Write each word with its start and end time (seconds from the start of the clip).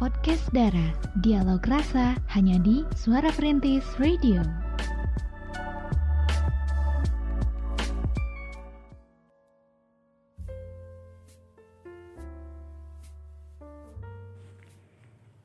Podcast 0.00 0.48
Dara, 0.56 0.96
dialog 1.20 1.60
rasa 1.68 2.16
hanya 2.32 2.56
di 2.64 2.80
Suara 2.96 3.28
Perintis 3.36 3.84
Radio. 4.00 4.40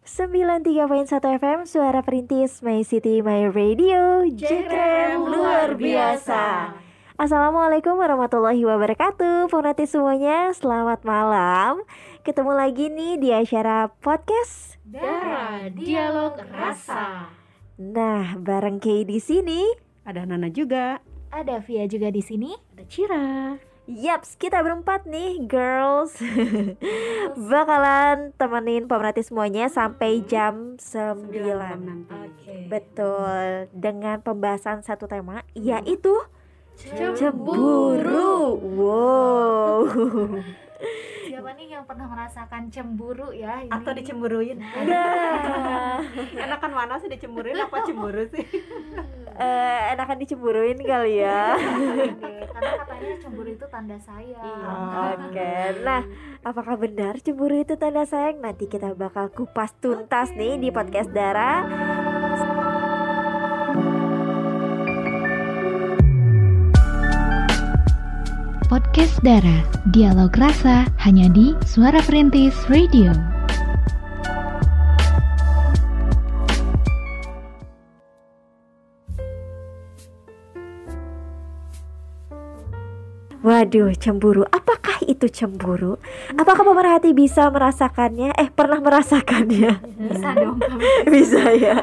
Sembilan 0.07 0.63
tiga 0.63 0.87
poin 0.87 1.03
satu 1.03 1.35
FM 1.35 1.67
Suara 1.67 1.99
Perintis 1.99 2.63
My 2.63 2.79
City 2.87 3.19
My 3.19 3.51
Radio. 3.51 4.23
Jekrem 4.31 5.19
luar 5.19 5.75
biasa 5.75 6.71
Assalamualaikum 7.15 7.95
warahmatullahi 7.95 8.59
wabarakatuh 8.67 9.47
Pemerhati 9.47 9.87
semuanya 9.87 10.51
Selamat 10.51 10.99
malam 11.07 11.79
Ketemu 12.27 12.51
lagi 12.51 12.91
nih 12.91 13.15
di 13.15 13.31
acara 13.31 13.87
podcast 14.03 14.75
Dara 14.83 15.71
Dialog 15.71 16.35
Rasa. 16.51 17.31
Nah 17.79 18.35
bareng 18.35 18.83
Kay 18.83 19.07
di 19.07 19.23
sini 19.23 19.63
Ada 20.03 20.27
Nana 20.27 20.51
juga. 20.51 20.99
Ada 21.31 21.63
Via 21.63 21.87
juga 21.87 22.11
di 22.11 22.19
sini. 22.19 22.51
Ada 22.75 22.83
Cira. 22.83 23.27
Yaps, 23.87 24.35
kita 24.35 24.59
berempat 24.59 25.07
nih, 25.07 25.39
girls 25.47 26.19
Bakalan 27.53 28.35
temenin 28.35 28.91
pemerhati 28.91 29.23
semuanya 29.23 29.71
sampai 29.71 30.19
jam 30.27 30.75
9 30.75 31.31
nanti. 31.79 32.67
Betul, 32.67 33.71
dengan 33.71 34.19
pembahasan 34.19 34.83
satu 34.83 35.07
tema 35.07 35.47
yaitu 35.55 36.11
Cemburu. 37.15 38.59
Wow. 38.59 39.87
Siapa 41.25 41.49
nih 41.55 41.67
yang 41.79 41.83
pernah 41.87 42.07
merasakan 42.11 42.67
cemburu 42.67 43.31
ya? 43.31 43.63
Ini? 43.63 43.71
Atau 43.71 43.91
dicemburuin. 43.95 44.59
Nah, 44.59 46.03
Enakan 46.45 46.71
mana 46.75 46.99
sih 46.99 47.07
dicemburuin 47.07 47.55
apa 47.55 47.83
cemburu 47.87 48.27
sih? 48.27 48.43
eh, 49.39 49.79
enakan 49.95 50.17
dicemburuin 50.19 50.79
kali 50.83 51.23
ya. 51.23 51.55
Karena 52.51 52.71
katanya 52.83 53.15
cemburu 53.23 53.49
itu 53.51 53.65
tanda 53.71 53.97
sayang. 53.99 54.59
Oke, 55.31 55.55
nah 55.83 56.01
apakah 56.43 56.75
benar 56.79 57.19
cemburu 57.23 57.55
itu 57.59 57.75
tanda 57.79 58.03
sayang? 58.03 58.39
Nanti 58.43 58.67
kita 58.67 58.95
bakal 58.95 59.31
kupas 59.31 59.75
tuntas 59.79 60.31
nih 60.35 60.59
di 60.59 60.69
podcast 60.71 61.11
Dara. 61.11 62.04
Podcast 68.75 69.23
Dara, 69.23 69.63
dialog 69.95 70.35
rasa 70.35 70.83
hanya 70.99 71.31
di 71.31 71.55
Suara 71.63 72.03
Perintis 72.03 72.51
Radio. 72.67 73.34
Waduh, 83.45 83.93
cemburu. 83.93 84.41
Apakah 84.49 85.05
itu 85.05 85.29
cemburu? 85.29 86.01
Apakah 86.33 86.65
pemerhati 86.65 87.13
bisa 87.13 87.45
merasakannya? 87.47 88.33
Eh, 88.33 88.49
pernah 88.49 88.81
merasakannya? 88.81 89.85
Bisa 90.01 90.29
dong 90.33 90.57
bisa 91.13 91.53
ya. 91.53 91.77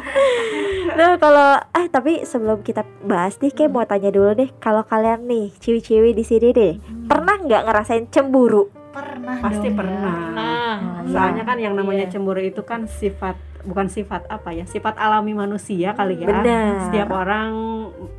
Nah, 0.92 1.14
kalau 1.16 1.62
eh 1.72 1.86
tapi 1.86 2.27
sebelum 2.27 2.66
kita 2.66 2.83
bahas 3.06 3.38
nih, 3.38 3.55
kayak 3.55 3.70
mau 3.70 3.86
tanya 3.86 4.10
dulu 4.10 4.34
deh, 4.34 4.50
kalau 4.58 4.83
kalian 4.83 5.22
nih, 5.24 5.55
ciwi-ciwi 5.55 6.10
di 6.10 6.24
sini 6.27 6.50
deh, 6.50 6.72
pernah 7.06 7.38
nggak 7.38 7.62
ngerasain 7.62 8.10
cemburu? 8.10 8.66
Pernah 8.90 9.38
Pasti 9.38 9.70
dong, 9.70 9.72
ya. 9.72 9.78
pernah. 9.78 10.16
Nah, 10.34 10.77
Soalnya 11.06 11.42
kan 11.46 11.56
yang 11.56 11.78
namanya 11.78 12.05
Iya. 12.05 12.12
cemburu 12.12 12.42
itu 12.42 12.60
kan 12.60 12.84
sifat 12.84 13.39
bukan 13.62 13.86
sifat 13.86 14.27
apa 14.27 14.50
ya? 14.50 14.67
Sifat 14.67 14.98
alami 14.98 15.30
manusia 15.33 15.94
kali 15.94 16.18
ya. 16.18 16.27
Benar. 16.27 16.90
Setiap 16.90 17.08
orang 17.08 17.50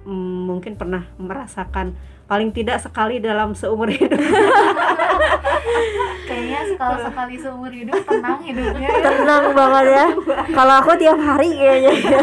mm, 0.01 0.37
mungkin 0.47 0.73
pernah 0.73 1.03
merasakan 1.19 1.91
paling 2.23 2.49
tidak 2.49 2.79
sekali 2.79 3.19
dalam 3.19 3.51
seumur 3.53 3.87
hidup. 3.87 4.15
kayaknya 6.27 6.59
kalau 6.75 6.97
sekali 7.03 7.35
seumur 7.37 7.71
hidup 7.71 7.99
tenang 8.03 8.39
hidupnya 8.41 8.87
ya. 8.87 8.99
Tenang 9.03 9.45
banget 9.51 9.85
ya. 9.87 10.05
Kalau 10.49 10.73
aku 10.79 10.91
tiap 10.95 11.19
hari 11.19 11.49
kayaknya 11.53 11.93
ya. 11.93 12.21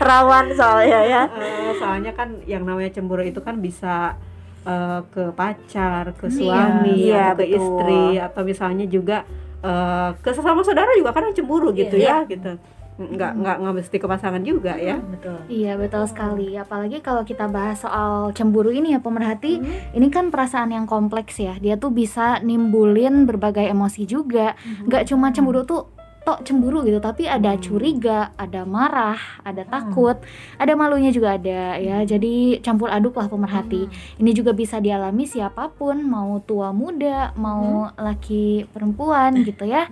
Rawan 0.00 0.46
soalnya 0.52 1.00
ya. 1.04 1.22
Eh, 1.30 1.72
soalnya 1.76 2.12
kan 2.12 2.40
yang 2.44 2.64
namanya 2.64 2.90
cemburu 2.90 3.22
itu 3.22 3.40
kan 3.40 3.58
bisa 3.58 4.16
eh, 4.60 5.00
ke 5.08 5.32
pacar, 5.32 6.12
ke 6.14 6.28
Iya. 6.28 6.36
suami, 6.36 6.92
Iya, 7.08 7.24
atau 7.32 7.36
ke 7.36 7.44
betul. 7.48 7.56
istri, 7.56 8.04
atau 8.20 8.42
misalnya 8.44 8.84
juga 8.84 9.24
eh, 9.60 10.10
ke 10.20 10.30
sesama 10.30 10.60
saudara 10.60 10.92
juga 10.92 11.12
kadang 11.12 11.32
cemburu 11.32 11.72
gitu 11.72 11.96
Iya. 11.96 12.24
ya, 12.24 12.28
gitu. 12.28 12.56
Nggak 13.00 13.32
nggak 13.40 13.56
nggak 13.64 13.74
mesti 13.80 13.96
ke 13.96 14.04
pasangan 14.04 14.42
juga 14.44 14.76
ya. 14.76 15.00
Betul. 15.00 15.38
Iya 15.48 15.80
betul 15.80 16.04
sekali. 16.04 16.52
Apalagi 16.52 17.00
kalau 17.00 17.24
kita 17.24 17.48
bahas 17.48 17.80
soal 17.80 18.36
cemburu 18.36 18.68
ini 18.68 18.92
ya 18.92 19.00
pemerhati, 19.00 19.64
ini 19.96 20.06
kan 20.12 20.28
perasaan 20.28 20.76
yang 20.76 20.84
kompleks 20.84 21.40
ya. 21.40 21.56
Dia 21.56 21.80
tuh 21.80 21.88
bisa 21.88 22.44
nimbulin 22.44 23.24
berbagai 23.24 23.64
emosi 23.64 24.04
juga. 24.04 24.52
Gak 24.84 25.08
cuma 25.08 25.32
cemburu 25.32 25.64
tuh 25.64 25.96
tok 26.20 26.44
cemburu 26.44 26.84
gitu, 26.84 27.00
tapi 27.00 27.24
ada 27.24 27.56
curiga, 27.56 28.36
ada 28.36 28.68
marah, 28.68 29.16
ada 29.40 29.64
takut, 29.64 30.20
ada 30.60 30.72
malunya 30.76 31.08
juga 31.08 31.40
ada 31.40 31.80
ya. 31.80 32.04
Jadi 32.04 32.60
campur 32.60 32.92
aduk 32.92 33.16
lah 33.16 33.24
pemerhati. 33.24 33.88
Ini 34.20 34.30
juga 34.36 34.52
bisa 34.52 34.84
dialami 34.84 35.24
siapa 35.24 35.72
pun, 35.72 36.04
mau 36.04 36.36
tua 36.44 36.76
muda, 36.76 37.32
mau 37.40 37.88
laki 37.96 38.68
perempuan 38.68 39.40
gitu 39.48 39.64
ya. 39.64 39.88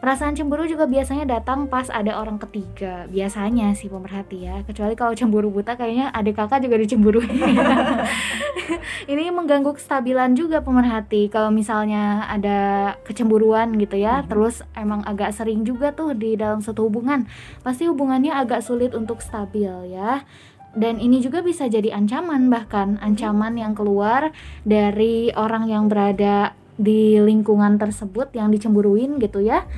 Perasaan 0.00 0.32
cemburu 0.32 0.64
juga 0.64 0.88
biasanya 0.88 1.28
datang 1.28 1.68
pas 1.68 1.92
ada 1.92 2.16
orang 2.16 2.40
ketiga. 2.40 3.04
Biasanya 3.12 3.76
sih 3.76 3.92
pemerhati 3.92 4.48
ya. 4.48 4.64
Kecuali 4.64 4.96
kalau 4.96 5.12
cemburu 5.12 5.52
buta 5.52 5.76
kayaknya 5.76 6.08
adik 6.16 6.40
kakak 6.40 6.64
juga 6.64 6.80
dicemburuin. 6.80 7.28
Ini 9.12 9.28
mengganggu 9.28 9.76
kestabilan 9.76 10.32
juga 10.32 10.64
pemerhati. 10.64 11.28
Kalau 11.28 11.52
misalnya 11.52 12.24
ada 12.32 12.96
kecemburuan 13.04 13.76
gitu 13.76 14.00
ya, 14.00 14.24
terus 14.24 14.64
emang 14.72 15.04
agak 15.04 15.36
sering 15.36 15.68
juga 15.68 15.92
tuh 15.92 16.16
di 16.16 16.32
dalam 16.32 16.64
satu 16.64 16.88
hubungan. 16.88 17.28
Pasti 17.60 17.84
hubungannya 17.84 18.32
agak 18.32 18.64
sulit 18.64 18.96
untuk 18.96 19.20
stabil 19.20 19.68
ya. 19.92 20.24
Dan 20.70 21.02
ini 21.02 21.18
juga 21.18 21.42
bisa 21.42 21.66
jadi 21.66 21.90
ancaman 21.90 22.46
bahkan 22.46 22.94
ancaman 23.02 23.58
yang 23.58 23.74
keluar 23.74 24.30
dari 24.62 25.34
orang 25.34 25.66
yang 25.66 25.90
berada 25.90 26.54
di 26.80 27.20
lingkungan 27.20 27.76
tersebut 27.76 28.32
yang 28.32 28.48
dicemburuin 28.48 29.20
gitu 29.20 29.44
ya. 29.44 29.68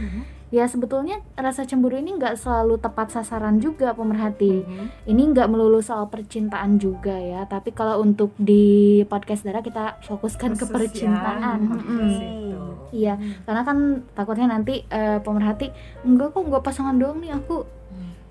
Ya 0.53 0.69
sebetulnya 0.69 1.25
rasa 1.33 1.65
cemburu 1.65 1.97
ini 1.97 2.13
nggak 2.21 2.37
selalu 2.37 2.77
tepat 2.77 3.09
sasaran 3.09 3.57
juga 3.57 3.97
pemerhati. 3.97 4.61
Ini 5.09 5.23
nggak 5.33 5.49
melulu 5.49 5.81
soal 5.81 6.13
percintaan 6.13 6.77
juga 6.77 7.17
ya. 7.17 7.49
Tapi 7.49 7.73
kalau 7.73 8.05
untuk 8.05 8.37
di 8.37 9.01
podcast 9.09 9.49
darah 9.49 9.65
kita 9.65 9.97
fokuskan 10.05 10.53
ke 10.61 10.69
Khusus 10.69 10.69
ya, 10.69 10.77
percintaan. 10.77 11.59
Mm-mm. 11.73 12.05
itu. 12.05 12.63
Iya, 12.93 13.17
karena 13.49 13.65
kan 13.65 14.05
takutnya 14.13 14.53
nanti 14.53 14.85
eh, 14.93 15.25
pemerhati 15.25 15.73
enggak 16.05 16.37
kok 16.37 16.45
enggak 16.45 16.61
pasangan 16.69 17.01
doang 17.01 17.25
nih 17.25 17.33
aku 17.33 17.65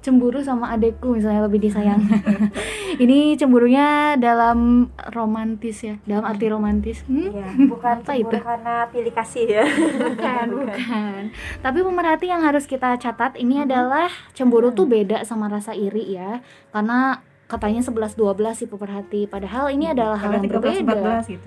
cemburu 0.01 0.41
sama 0.41 0.73
adekku 0.73 1.13
misalnya 1.13 1.45
lebih 1.45 1.62
disayang. 1.62 2.01
Ini 3.03 3.38
cemburunya 3.38 4.17
dalam 4.17 4.89
romantis 5.13 5.85
ya, 5.85 5.95
dalam 6.03 6.25
arti 6.25 6.45
romantis. 6.50 7.06
Hmm? 7.06 7.31
Iya, 7.31 7.47
bukan 7.69 7.95
Apa 8.01 8.13
itu? 8.17 8.35
karena 8.41 8.90
pilih 8.90 9.13
kasih 9.13 9.45
ya. 9.47 9.66
Bukan, 10.11 10.45
bukan. 10.53 11.22
Tapi 11.61 11.79
pemerhati 11.81 12.28
yang 12.28 12.44
harus 12.44 12.66
kita 12.67 12.97
catat 13.00 13.38
ini 13.38 13.63
adalah 13.63 14.09
cemburu 14.35 14.73
tuh 14.73 14.90
beda 14.90 15.23
sama 15.23 15.47
rasa 15.47 15.72
iri 15.72 16.17
ya. 16.17 16.41
Karena 16.73 17.22
katanya 17.47 17.81
11 17.84 18.17
12 18.17 18.59
sih 18.59 18.67
pemerhati. 18.67 19.22
Padahal 19.29 19.72
ini 19.72 19.91
adalah 19.91 20.17
hal 20.19 20.35
yang 20.35 20.45
13 20.45 20.84
berbeda. 20.84 21.22
14 21.25 21.34
gitu. 21.37 21.46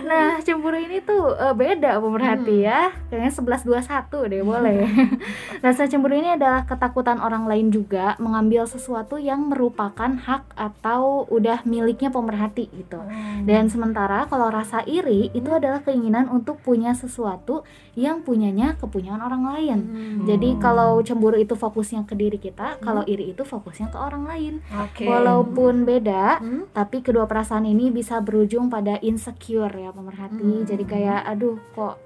Nah, 0.00 0.40
cemburu 0.40 0.76
ini 0.76 0.98
tuh 1.00 1.32
eh, 1.32 1.52
beda 1.52 1.98
pemerhati 1.98 2.62
ya. 2.62 2.90
Kayaknya 3.08 3.32
11 3.62 3.86
21 3.86 4.30
deh 4.30 4.42
boleh. 4.42 4.80
Rasa 5.64 5.84
cemburu 5.84 6.14
ini 6.14 6.34
adalah 6.34 6.64
ketakutan 6.64 7.18
orang 7.18 7.44
lain 7.44 7.68
juga 7.68 8.14
mengambil 8.16 8.64
sesuatu 8.64 9.16
yang 9.16 9.46
merupakan 9.46 10.08
hak 10.10 10.54
atau 10.54 11.26
udah 11.26 11.62
miliknya 11.64 12.08
pemerhati 12.08 12.70
gitu. 12.70 13.00
Dan 13.42 13.66
sementara 13.66 14.24
kalau 14.24 14.48
rasa 14.48 14.80
iri 14.82 15.28
itu 15.30 15.50
adalah 15.50 15.80
keinginan 15.80 16.26
untuk 16.26 16.60
punya 16.60 16.92
sesuatu 16.92 17.62
yang 17.92 18.20
punyanya 18.20 18.76
kepunyaan 18.76 19.20
orang 19.20 19.42
lain. 19.46 19.78
Jadi 20.24 20.56
kalau 20.56 21.00
cemburu 21.00 21.36
itu 21.36 21.52
fokusnya 21.52 22.04
ke 22.04 22.14
diri 22.14 22.36
kita, 22.36 22.78
kalau 22.80 23.02
iri 23.04 23.30
itu 23.30 23.42
fokusnya 23.42 23.90
ke 23.90 23.98
orang 23.98 24.24
lain. 24.24 24.54
Oke. 24.72 25.04
Walaupun 25.04 25.84
beda, 25.84 26.40
Hmm? 26.40 26.64
tapi 26.70 27.00
kedua 27.00 27.24
perasaan 27.24 27.64
ini 27.64 27.90
bisa 27.90 28.20
berujung 28.20 28.68
pada 28.68 28.96
insecure 29.00 29.68
ya 29.70 29.89
pemerhati. 29.92 30.40
Hmm. 30.56 30.64
Jadi 30.64 30.84
kayak 30.84 31.20
aduh 31.24 31.56
kok 31.70 31.96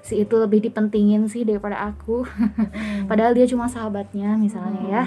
si 0.00 0.18
itu 0.18 0.34
lebih 0.34 0.58
dipentingin 0.60 1.26
sih 1.26 1.42
daripada 1.42 1.78
aku. 1.84 2.26
Padahal 3.08 3.32
dia 3.32 3.46
cuma 3.46 3.66
sahabatnya 3.66 4.34
misalnya 4.36 4.82
ya. 4.84 5.02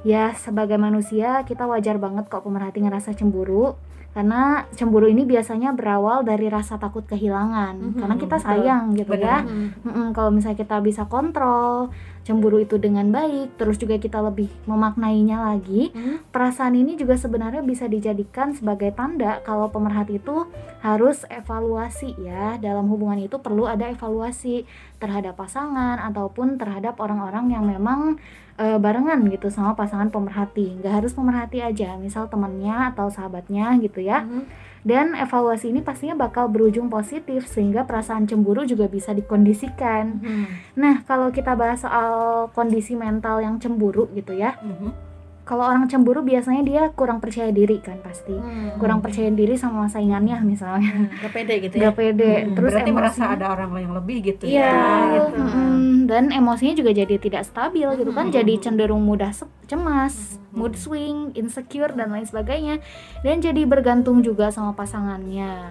ya 0.00 0.24
sebagai 0.32 0.76
manusia 0.76 1.44
kita 1.44 1.64
wajar 1.64 1.96
banget 1.96 2.24
kok 2.26 2.40
pemerhati 2.40 2.80
ngerasa 2.80 3.12
cemburu 3.12 3.76
karena 4.10 4.66
cemburu 4.72 5.06
ini 5.06 5.22
biasanya 5.22 5.70
berawal 5.70 6.24
dari 6.24 6.48
rasa 6.48 6.74
takut 6.76 7.04
kehilangan 7.04 7.78
Mhm, 7.78 7.94
karena 7.94 8.16
kita 8.16 8.36
betul. 8.36 8.46
sayang 8.48 8.84
gitu 8.96 9.14
ya 9.14 9.38
Benar. 9.38 9.70
Mm-mm, 9.86 10.06
kalau 10.10 10.34
misalnya 10.34 10.58
kita 10.58 10.80
bisa 10.80 11.06
kontrol 11.06 11.94
cemburu 12.30 12.62
itu 12.62 12.78
dengan 12.78 13.10
baik 13.10 13.58
terus 13.58 13.74
juga 13.74 13.98
kita 13.98 14.22
lebih 14.22 14.46
memaknainya 14.64 15.42
lagi 15.42 15.90
Mhm. 15.90 16.30
perasaan 16.30 16.78
ini 16.78 16.94
juga 16.94 17.18
sebenarnya 17.18 17.60
bisa 17.60 17.84
dijadikan 17.84 18.54
sebagai 18.54 18.94
tanda 18.94 19.42
kalau 19.42 19.66
pemerhati 19.66 20.16
itu 20.16 20.46
harus 20.78 21.26
evaluasi 21.26 22.14
ya 22.16 22.54
dalam 22.56 22.86
hubungan 22.86 23.18
itu 23.18 23.34
perlu 23.36 23.66
ada 23.66 23.90
evaluasi 23.90 24.62
terhadap 24.96 25.34
pasangan 25.34 25.98
ataupun 25.98 26.54
terhadap 26.54 26.96
orang-orang 26.96 27.50
yang 27.50 27.66
memang 27.66 28.22
e, 28.54 28.78
barengan 28.78 29.26
gitu 29.26 29.50
sama 29.50 29.74
pasangan 29.74 30.08
pemerhati 30.08 30.78
nggak 30.78 31.02
harus 31.02 31.10
pemerhati 31.10 31.58
aja 31.60 31.98
misal 31.98 32.30
temannya 32.30 32.94
atau 32.94 33.10
sahabatnya 33.10 33.74
gitu 33.82 34.00
ya 34.00 34.22
Mhm. 34.22 34.42
Dan 34.82 35.12
evaluasi 35.12 35.68
ini 35.68 35.80
pastinya 35.80 36.16
bakal 36.18 36.46
berujung 36.46 36.88
positif 36.88 37.44
sehingga 37.44 37.84
perasaan 37.84 38.24
cemburu 38.24 38.64
juga 38.64 38.86
bisa 38.86 39.12
dikondisikan 39.12 40.18
Mhm. 40.18 40.46
nah 40.74 41.04
kalau 41.04 41.28
kita 41.28 41.52
bahas 41.52 41.80
soal 41.80 42.10
kondisi 42.50 42.94
mental 42.94 43.38
yang 43.38 43.56
cemburu 43.56 44.08
gitu 44.10 44.32
ya 44.32 44.56
Mhm. 44.58 45.09
Kalau 45.50 45.66
orang 45.66 45.84
cemburu 45.84 46.22
biasanya 46.22 46.62
dia 46.62 46.82
kurang 46.90 47.18
percaya 47.18 47.50
diri 47.50 47.82
kan 47.82 47.98
pasti 47.98 48.30
Hmm. 48.30 48.78
kurang 48.78 49.02
percaya 49.02 49.26
diri 49.28 49.58
sama 49.58 49.84
saingannya 49.84 50.38
misalnya 50.42 51.10
Gak 51.18 51.32
pede 51.34 51.54
gitu 51.60 51.74
ya 51.74 51.80
nggak 51.82 51.96
pede 51.96 52.32
Hmm, 52.40 52.54
terus 52.54 52.70
berarti 52.70 52.90
merasa 52.90 53.18
emosinya- 53.18 53.34
ada 53.34 53.46
orang 53.50 53.70
yang 53.76 53.92
lebih 53.92 54.16
gitu 54.24 54.44
Iya, 54.46 54.62
ya 54.62 54.86
gitu. 55.18 55.42
mm-mm. 55.42 55.78
dan 56.06 56.30
emosinya 56.30 56.74
juga 56.76 56.90
jadi 56.92 57.14
tidak 57.16 57.42
stabil 57.44 57.86
gitu 57.92 58.10
kan, 58.10 58.26
Mhm. 58.26 58.32
jadi 58.32 58.52
cenderung 58.58 59.02
mudah 59.02 59.30
cemas, 59.64 60.14
Mhm. 60.44 60.54
mood 60.54 60.74
swing, 60.74 61.18
insecure 61.34 61.90
dan 61.92 62.10
lain 62.10 62.22
sebagainya, 62.24 62.82
dan 63.20 63.38
jadi 63.38 63.62
bergantung 63.64 64.18
juga 64.18 64.50
sama 64.50 64.70
pasangannya. 64.72 65.70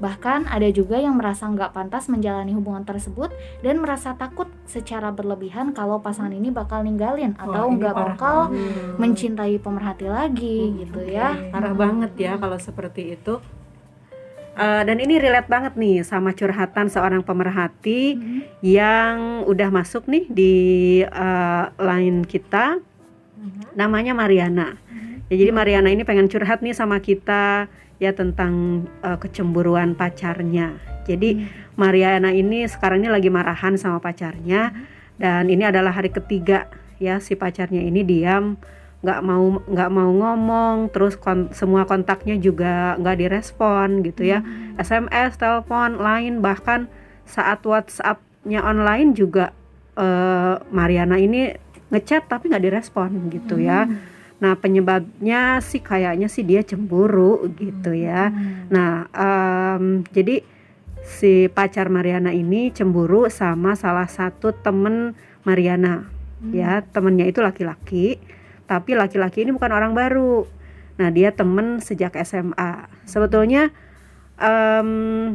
Bahkan 0.00 0.48
ada 0.48 0.64
juga 0.68 0.96
yang 0.96 1.14
merasa 1.14 1.44
nggak 1.44 1.70
pantas 1.70 2.08
menjalani 2.08 2.50
hubungan 2.50 2.82
tersebut 2.82 3.28
dan 3.60 3.78
merasa 3.78 4.16
takut 4.16 4.48
secara 4.64 5.08
berlebihan 5.10 5.70
kalau 5.70 6.00
pasangan 6.00 6.32
ini 6.32 6.48
bakal 6.48 6.80
ninggalin 6.80 7.36
atau 7.36 7.68
nggak 7.68 7.92
bakal 7.94 8.48
banget. 8.48 8.96
mencintai 8.96 9.54
pemerhati 9.56 10.06
lagi 10.06 10.58
Hmm, 10.66 10.76
gitu 10.80 10.98
oke. 10.98 11.12
ya. 11.12 11.36
parah 11.50 11.74
banget 11.74 12.12
ya 12.16 12.32
kalau 12.34 12.56
seperti 12.56 13.14
itu 13.14 13.38
Eh, 14.52 14.82
dan 14.82 14.98
ini 14.98 15.16
relate 15.16 15.46
banget 15.46 15.72
nih 15.74 16.02
sama 16.02 16.32
curhatan 16.32 16.90
seorang 16.90 17.22
pemerhati 17.22 18.12
Mhm. 18.12 18.40
yang 18.60 19.16
udah 19.46 19.70
masuk 19.70 20.04
nih 20.04 20.26
di 20.26 20.54
eh, 21.00 21.64
line 21.78 22.24
kita 22.24 22.82
namanya 23.72 24.10
Mariana 24.12 24.74
ya 25.30 25.34
jadi 25.38 25.50
Mariana 25.54 25.88
ini 25.94 26.02
pengen 26.02 26.26
curhat 26.26 26.60
nih 26.60 26.74
sama 26.74 26.98
kita 26.98 27.70
ya 28.02 28.10
tentang 28.10 28.84
eh, 29.06 29.18
kecemburuan 29.20 29.94
pacarnya. 29.94 30.74
Jadi 31.06 31.46
Mariana 31.78 32.34
ini 32.34 32.66
sekarang 32.66 33.04
ini 33.04 33.08
lagi 33.08 33.30
marahan 33.32 33.78
sama 33.78 34.02
pacarnya 34.02 34.74
dan 35.16 35.46
ini 35.48 35.64
adalah 35.64 35.94
hari 35.94 36.10
ketiga 36.10 36.66
ya 37.00 37.22
si 37.22 37.38
pacarnya 37.38 37.80
ini 37.80 38.04
diam 38.04 38.60
nggak 39.00 39.20
mau 39.24 39.64
nggak 39.64 39.90
mau 39.96 40.10
ngomong 40.12 40.92
terus 40.92 41.16
kon- 41.16 41.48
semua 41.56 41.88
kontaknya 41.88 42.36
juga 42.36 43.00
nggak 43.00 43.16
direspon 43.16 44.04
gitu 44.04 44.28
ya. 44.28 44.44
SMS 44.76 45.40
telepon 45.40 45.96
lain 46.00 46.44
bahkan 46.44 46.90
saat 47.24 47.64
WhatsAppnya 47.64 48.60
online 48.60 49.16
juga 49.16 49.56
eh, 49.96 50.56
Mariana 50.68 51.16
ini 51.16 51.54
ngechat 51.90 52.28
tapi 52.30 52.50
nggak 52.50 52.64
direspon 52.64 53.30
gitu 53.34 53.58
ya 53.58 53.88
nah 54.40 54.56
penyebabnya 54.56 55.60
sih 55.60 55.84
kayaknya 55.84 56.26
sih 56.32 56.42
dia 56.42 56.64
cemburu 56.64 57.44
gitu 57.60 57.92
ya 57.92 58.32
Nah, 58.70 59.10
em, 59.10 60.06
jadi 60.14 60.46
si 61.02 61.50
pacar 61.50 61.90
Mariana 61.90 62.30
ini 62.30 62.70
cemburu 62.70 63.26
sama 63.26 63.74
salah 63.74 64.06
satu 64.06 64.54
temen 64.54 65.18
Mariana, 65.42 66.06
ya 66.54 66.86
temennya 66.86 67.26
itu 67.26 67.42
laki-laki, 67.42 68.22
tapi 68.70 68.94
laki-laki 68.94 69.42
ini 69.42 69.50
bukan 69.50 69.74
orang 69.74 69.92
baru. 69.92 70.46
Nah, 71.02 71.10
dia 71.10 71.34
temen 71.34 71.82
sejak 71.82 72.14
SMA. 72.22 72.86
Sebetulnya 73.10 73.74
em, 74.38 75.34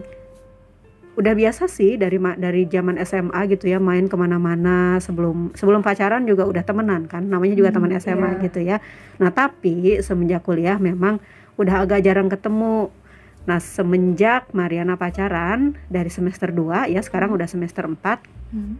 udah 1.15 1.33
biasa 1.33 1.71
sih 1.71 1.95
dari 1.95 2.19
dari 2.19 2.67
zaman 2.67 2.99
SMA 2.99 3.47
gitu 3.47 3.71
ya 3.71 3.79
main 3.79 4.11
ke 4.11 4.15
mana-mana 4.19 4.99
sebelum 4.99 5.55
sebelum 5.55 5.79
pacaran 5.79 6.27
juga 6.27 6.43
udah 6.43 6.63
temenan 6.67 7.07
kan, 7.07 7.23
namanya 7.23 7.55
juga 7.55 7.71
teman 7.71 7.95
SMA 7.95 8.43
gitu 8.43 8.59
ya. 8.59 8.83
Nah, 9.19 9.31
tapi 9.31 10.03
semenjak 10.03 10.43
kuliah 10.43 10.75
memang 10.75 11.23
udah 11.55 11.87
agak 11.87 12.03
jarang 12.03 12.27
ketemu. 12.27 12.91
Nah, 13.47 13.59
semenjak 13.63 14.51
Mariana 14.51 14.99
pacaran 14.99 15.79
dari 15.87 16.11
semester 16.11 16.51
2 16.51 16.91
ya 16.91 16.99
sekarang 16.99 17.31
udah 17.31 17.47
semester 17.47 17.87
4 17.87 18.19
Mhm. 18.51 18.75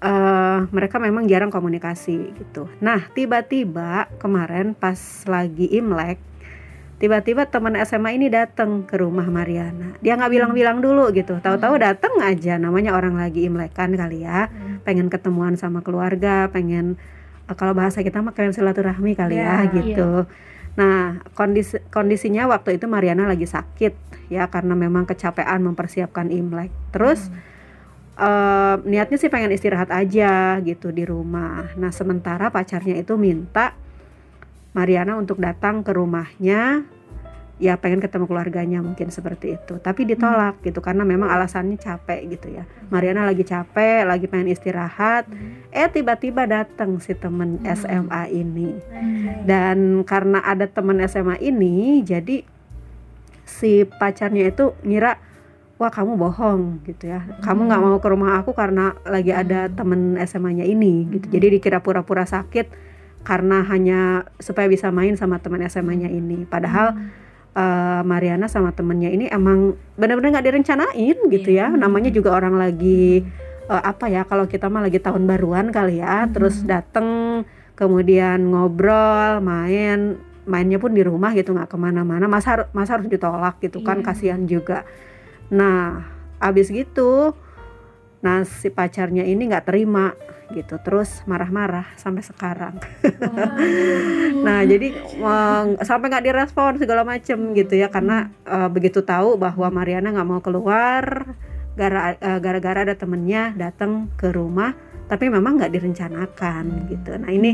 eh, 0.00 0.60
mereka 0.72 0.96
memang 0.96 1.28
jarang 1.28 1.52
komunikasi 1.52 2.32
gitu. 2.36 2.72
Nah, 2.80 3.04
tiba-tiba 3.12 4.08
kemarin 4.16 4.72
pas 4.72 4.96
lagi 5.28 5.68
Imlek 5.76 6.16
tiba-tiba 7.00 7.48
teman 7.48 7.80
SMA 7.80 8.20
ini 8.20 8.28
datang 8.28 8.84
ke 8.84 9.00
rumah 9.00 9.24
Mariana. 9.24 9.96
Dia 10.04 10.20
nggak 10.20 10.32
bilang-bilang 10.36 10.84
dulu 10.84 11.08
gitu. 11.16 11.40
Tahu-tahu 11.40 11.80
datang 11.80 12.20
aja 12.20 12.60
namanya 12.60 12.92
orang 12.92 13.16
lagi 13.16 13.48
Imlek 13.48 13.72
kan 13.72 13.96
kali 13.96 14.28
ya. 14.28 14.52
Pengen 14.84 15.08
ketemuan 15.08 15.56
sama 15.56 15.80
keluarga, 15.80 16.52
pengen 16.52 17.00
eh, 17.48 17.56
kalau 17.56 17.72
bahasa 17.72 18.04
kita 18.04 18.20
mah 18.20 18.36
pengen 18.36 18.52
silaturahmi 18.52 19.16
kali 19.16 19.40
ya 19.40 19.64
Ya, 19.64 19.72
gitu. 19.72 20.28
Nah, 20.76 21.24
kondisi 21.32 21.80
kondisinya 21.88 22.46
waktu 22.52 22.76
itu 22.76 22.84
Mariana 22.86 23.26
lagi 23.26 23.48
sakit 23.48 24.28
ya 24.28 24.46
karena 24.52 24.76
memang 24.76 25.08
kecapean 25.08 25.64
mempersiapkan 25.64 26.28
Imlek. 26.28 26.68
Terus 26.92 27.32
eh, 28.20 28.76
niatnya 28.84 29.16
sih 29.16 29.32
pengen 29.32 29.56
istirahat 29.56 29.88
aja 29.88 30.60
gitu 30.60 30.92
di 30.92 31.08
rumah. 31.08 31.72
Nah, 31.80 31.96
sementara 31.96 32.52
pacarnya 32.52 33.00
itu 33.00 33.16
minta 33.16 33.72
Mariana 34.70 35.18
untuk 35.18 35.42
datang 35.42 35.82
ke 35.82 35.90
rumahnya. 35.90 36.86
Ya 37.60 37.76
pengen 37.76 38.00
ketemu 38.00 38.24
keluarganya 38.24 38.80
mungkin 38.80 39.12
seperti 39.12 39.60
itu. 39.60 39.76
Tapi 39.76 40.08
ditolak 40.08 40.64
gitu 40.64 40.80
karena 40.80 41.04
memang 41.04 41.28
alasannya 41.28 41.76
capek 41.76 42.24
gitu 42.32 42.56
ya. 42.56 42.64
Mariana 42.88 43.28
lagi 43.28 43.44
capek, 43.44 44.08
lagi 44.08 44.24
pengen 44.32 44.48
istirahat. 44.48 45.28
Eh 45.68 45.84
tiba-tiba 45.92 46.48
datang 46.48 46.96
si 47.04 47.12
temen 47.12 47.60
SMA 47.68 48.32
ini. 48.32 48.80
Dan 49.44 50.08
karena 50.08 50.40
ada 50.40 50.64
teman 50.72 51.04
SMA 51.04 51.36
ini 51.44 52.00
jadi 52.00 52.48
si 53.44 53.84
pacarnya 53.84 54.48
itu 54.48 54.72
ngira 54.80 55.20
wah 55.76 55.92
kamu 55.92 56.16
bohong 56.16 56.80
gitu 56.88 57.12
ya. 57.12 57.28
Kamu 57.44 57.68
nggak 57.68 57.82
mau 57.84 58.00
ke 58.00 58.08
rumah 58.08 58.40
aku 58.40 58.56
karena 58.56 58.96
lagi 59.04 59.36
ada 59.36 59.68
temen 59.68 60.16
SMA-nya 60.16 60.64
ini 60.64 61.12
gitu. 61.12 61.28
Jadi 61.28 61.60
dikira 61.60 61.84
pura-pura 61.84 62.24
sakit 62.24 62.89
karena 63.20 63.62
hanya 63.68 64.00
supaya 64.40 64.66
bisa 64.66 64.88
main 64.88 65.14
sama 65.14 65.38
teman 65.38 65.60
SMA-nya 65.62 66.08
ini. 66.08 66.48
Padahal 66.48 66.96
eh, 67.52 68.02
Mariana 68.02 68.48
sama 68.48 68.72
temennya 68.72 69.10
ini 69.10 69.28
emang 69.28 69.76
benar-benar 69.94 70.40
nggak 70.40 70.46
direncanain 70.48 71.16
gitu 71.28 71.50
ya. 71.50 71.68
Namanya 71.68 72.08
juga 72.08 72.32
orang 72.32 72.56
lagi 72.56 73.22
eh, 73.68 73.82
apa 73.82 74.08
ya 74.08 74.24
kalau 74.24 74.48
kita 74.48 74.66
mah 74.66 74.88
lagi 74.88 74.98
tahun 74.98 75.28
baruan 75.28 75.68
kali 75.68 76.00
ya 76.00 76.26
terus 76.32 76.64
dateng 76.64 77.42
kemudian 77.76 78.44
ngobrol 78.44 79.40
main 79.40 80.20
mainnya 80.44 80.76
pun 80.80 80.90
di 80.92 81.04
rumah 81.04 81.30
gitu 81.36 81.52
nggak 81.52 81.68
ke 81.68 81.76
mana-mana. 81.76 82.26
Masa 82.26 82.48
har- 82.56 82.68
masa 82.72 82.96
harus 82.96 83.06
ditolak 83.06 83.60
gitu 83.60 83.84
kan 83.84 84.00
Iya. 84.00 84.04
kasihan 84.10 84.42
juga. 84.44 84.88
Nah 85.52 86.08
abis 86.40 86.72
gitu 86.72 87.36
nah 88.20 88.44
si 88.44 88.68
pacarnya 88.68 89.24
ini 89.24 89.48
nggak 89.48 89.66
terima 89.66 90.12
gitu. 90.50 90.76
Terus 90.82 91.22
marah-marah 91.30 91.94
sampai 91.94 92.22
sekarang. 92.26 92.74
Nah 94.46 94.60
jadi 94.66 94.92
sampai 95.80 96.06
nggak 96.10 96.26
direspon 96.26 96.78
segala 96.80 97.06
macem 97.06 97.54
gitu 97.54 97.74
ya. 97.78 97.88
Karena 97.88 98.28
eh, 98.44 98.68
begitu 98.68 99.00
tahu 99.00 99.38
bahwa 99.38 99.70
Mariana 99.70 100.10
nggak 100.10 100.28
mau 100.28 100.40
keluar 100.42 101.34
eh, 101.78 102.38
gara-gara 102.42 102.78
ada 102.84 102.94
temennya 102.98 103.54
datang 103.56 104.10
ke 104.18 104.28
rumah 104.34 104.74
tapi 105.10 105.26
memang 105.26 105.58
nggak 105.58 105.74
direncanakan 105.74 106.86
gitu. 106.90 107.14
Nah 107.18 107.30
ini 107.30 107.50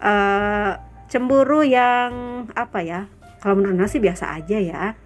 eh, 0.00 0.72
cemburu 1.08 1.62
yang 1.62 2.44
apa 2.52 2.80
ya 2.82 3.06
kalau 3.44 3.60
menurut 3.60 3.76
Ana 3.76 3.92
sih 3.92 4.00
biasa 4.00 4.40
aja 4.40 4.56
ya. 4.56 4.96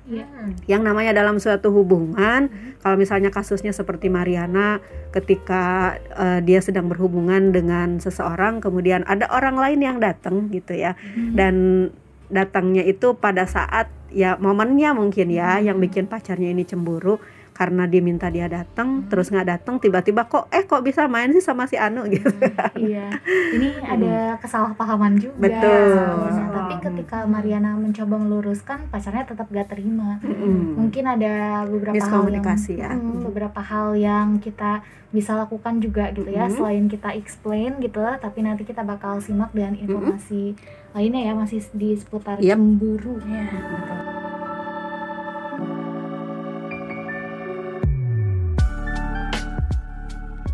Yang 0.71 0.83
namanya 0.87 1.11
dalam 1.11 1.43
suatu 1.43 1.75
hubungan 1.75 2.47
kalau 2.79 2.95
misalnya 2.95 3.35
kasusnya 3.35 3.75
seperti 3.75 4.07
Mariana 4.07 4.79
ketika 5.11 5.99
eh, 6.15 6.39
dia 6.47 6.63
sedang 6.63 6.87
berhubungan 6.87 7.51
dengan 7.51 7.99
seseorang 7.99 8.63
kemudian 8.63 9.03
ada 9.11 9.27
orang 9.35 9.59
lain 9.59 9.83
yang 9.83 9.99
datang 9.99 10.55
gitu 10.55 10.79
ya. 10.79 10.95
Dan 11.35 11.91
datangnya 12.31 12.87
itu 12.87 13.19
pada 13.19 13.43
saat 13.51 13.91
ya 14.15 14.39
momennya 14.39 14.95
mungkin 14.95 15.35
ya 15.35 15.59
yang 15.59 15.83
bikin 15.83 16.07
pacarnya 16.07 16.55
ini 16.55 16.63
cemburu 16.63 17.19
karena 17.59 17.85
diminta 17.85 18.31
dia 18.31 18.47
datang 18.47 19.11
terus 19.11 19.29
nggak 19.29 19.49
datang 19.51 19.83
tiba-tiba 19.83 20.25
kok 20.25 20.47
eh 20.49 20.63
kok 20.63 20.81
bisa 20.81 21.11
main 21.11 21.35
sih 21.35 21.43
sama 21.43 21.67
si 21.67 21.75
Anu 21.75 22.07
gitu 22.07 22.31
iya. 22.79 23.11
Ini 23.27 23.83
ada 23.93 24.39
kesalahpahaman 24.39 25.19
juga 25.19 25.51
Betul. 25.51 25.91
sebenarnya. 25.91 26.47
tapi 26.49 26.75
ketika 26.81 27.27
Mariana 27.27 27.75
mencoba 27.75 28.15
meluruskan 28.15 28.87
pacarnya 28.89 29.27
tetap 29.27 29.51
gak 29.51 29.69
terima. 29.69 30.23
Mm-mm. 30.23 30.79
mungkin 30.79 31.05
ada 31.05 31.67
beberapa 31.67 31.91
hal 31.91 31.99
yang 31.99 31.99
miskomunikasi 31.99 32.73
ya. 32.79 32.91
Hmm, 32.95 33.27
beberapa 33.27 33.59
hal 33.59 33.89
yang 33.93 34.39
kita 34.39 34.81
bisa 35.09 35.35
lakukan 35.35 35.81
juga 35.81 36.13
gitu 36.13 36.29
ya 36.29 36.47
Mhm. 36.47 36.55
selain 36.55 36.85
kita 36.87 37.11
explain 37.13 37.81
gitu. 37.81 37.99
Tapi 37.99 38.39
nanti 38.39 38.63
kita 38.63 38.87
bakal 38.87 39.19
simak 39.19 39.51
dengan 39.51 39.75
informasi 39.75 40.55
lainnya 40.95 41.23
ya 41.23 41.35
masih 41.35 41.59
di 41.75 41.93
seputar 41.93 42.39
Yap. 42.39 42.55
cemburu 42.55 43.19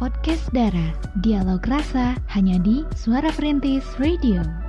Podcast 0.05 0.53
Dara, 0.53 0.93
dialog 1.25 1.65
rasa 1.65 2.13
hanya 2.29 2.61
di 2.61 2.85
Suara 2.93 3.33
Perintis 3.33 3.89
Radio. 3.97 4.64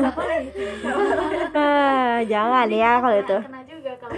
Gak 0.00 0.12
boleh 0.14 0.38
gitu 0.46 0.60
Ah, 1.52 2.16
jangan 2.24 2.66
ya 2.70 2.90
kalau 2.98 3.16
itu. 3.18 3.36
kena 3.42 3.60
juga 3.90 4.06
kalau 4.06 4.14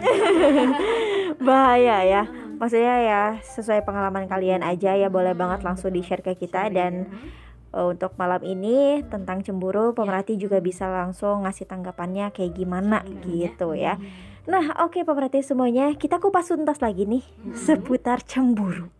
Bahaya 1.46 1.96
ya. 2.04 2.22
Maksudnya 2.60 2.96
ya 3.02 3.22
sesuai 3.42 3.82
pengalaman 3.82 4.28
kalian 4.28 4.62
aja 4.62 4.94
ya 4.94 5.08
boleh 5.08 5.34
banget 5.34 5.66
langsung 5.66 5.90
di-share 5.90 6.22
ke 6.22 6.36
kita 6.36 6.70
dan 6.70 7.08
eh, 7.72 7.86
untuk 7.86 8.14
malam 8.20 8.38
ini 8.44 9.02
tentang 9.08 9.42
cemburu 9.42 9.96
pemerhati 9.96 10.38
juga 10.38 10.62
bisa 10.62 10.86
langsung 10.86 11.42
ngasih 11.48 11.66
tanggapannya 11.66 12.30
kayak 12.30 12.54
gimana 12.54 13.02
gitu 13.26 13.74
ya. 13.74 13.98
Nah, 14.42 14.74
oke 14.82 15.06
pemerhati 15.06 15.38
semuanya, 15.46 15.94
kita 15.94 16.18
kupas 16.18 16.50
tuntas 16.50 16.82
lagi 16.82 17.06
nih 17.06 17.22
seputar 17.54 18.26
cemburu. 18.26 18.90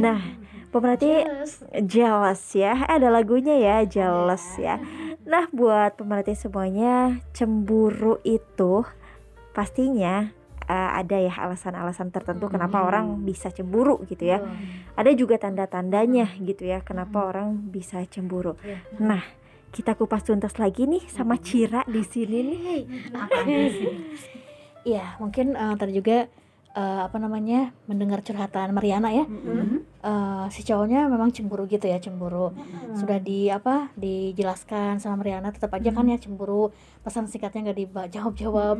Nah, 0.00 0.40
pemerhati 0.72 1.20
jealous 1.84 2.56
ya, 2.56 2.88
ada 2.88 3.12
lagunya 3.12 3.60
ya 3.60 3.84
jealous 3.84 4.56
ya. 4.56 4.80
Nah, 5.28 5.44
buat 5.52 6.00
pemerhati 6.00 6.32
semuanya, 6.32 7.20
cemburu 7.36 8.16
itu 8.24 8.88
pastinya 9.56 10.28
eh, 10.66 10.90
ada 10.98 11.16
ya 11.16 11.30
alasan-alasan 11.46 12.10
tertentu 12.10 12.50
kenapa 12.50 12.82
Hmm. 12.82 12.86
orang 12.86 13.06
bisa 13.22 13.48
cemburu 13.48 14.02
gitu 14.04 14.26
ya. 14.26 14.42
Ada 14.92 15.14
juga 15.14 15.38
tanda-tandanya 15.38 16.36
gitu 16.42 16.66
ya 16.66 16.82
kenapa 16.82 17.22
orang 17.24 17.70
bisa 17.70 18.02
cemburu. 18.04 18.58
Iya. 18.60 18.82
Nah, 18.98 19.22
kita 19.70 19.94
kupas 19.94 20.26
tuntas 20.26 20.58
lagi 20.58 20.84
nih 20.84 21.06
sama 21.06 21.38
Cira 21.38 21.86
di 21.86 22.02
sini 22.02 22.38
nih. 22.42 22.82
Iya, 24.84 25.18
mungkin 25.18 25.54
eh, 25.54 25.74
tadi 25.74 25.92
juga 25.94 26.26
eh, 26.76 27.00
apa 27.08 27.16
namanya 27.16 27.72
mendengar 27.88 28.20
curhatan 28.20 28.76
Mariana 28.76 29.08
ya. 29.08 29.24
Eh, 30.06 30.46
si 30.52 30.60
cowoknya 30.62 31.08
memang 31.08 31.32
cemburu 31.32 31.64
gitu 31.66 31.88
ya, 31.88 31.96
cemburu. 31.98 32.52
Sudah 32.94 33.18
di 33.18 33.48
apa 33.48 33.90
dijelaskan 33.96 35.00
sama 35.00 35.24
Mariana, 35.24 35.50
tetap 35.50 35.72
aja 35.72 35.90
kan 35.90 36.04
ya 36.06 36.20
cemburu. 36.20 36.70
Pesan 37.00 37.26
singkatnya 37.26 37.72
nggak 37.72 37.78
dijawab-jawab. 37.80 38.76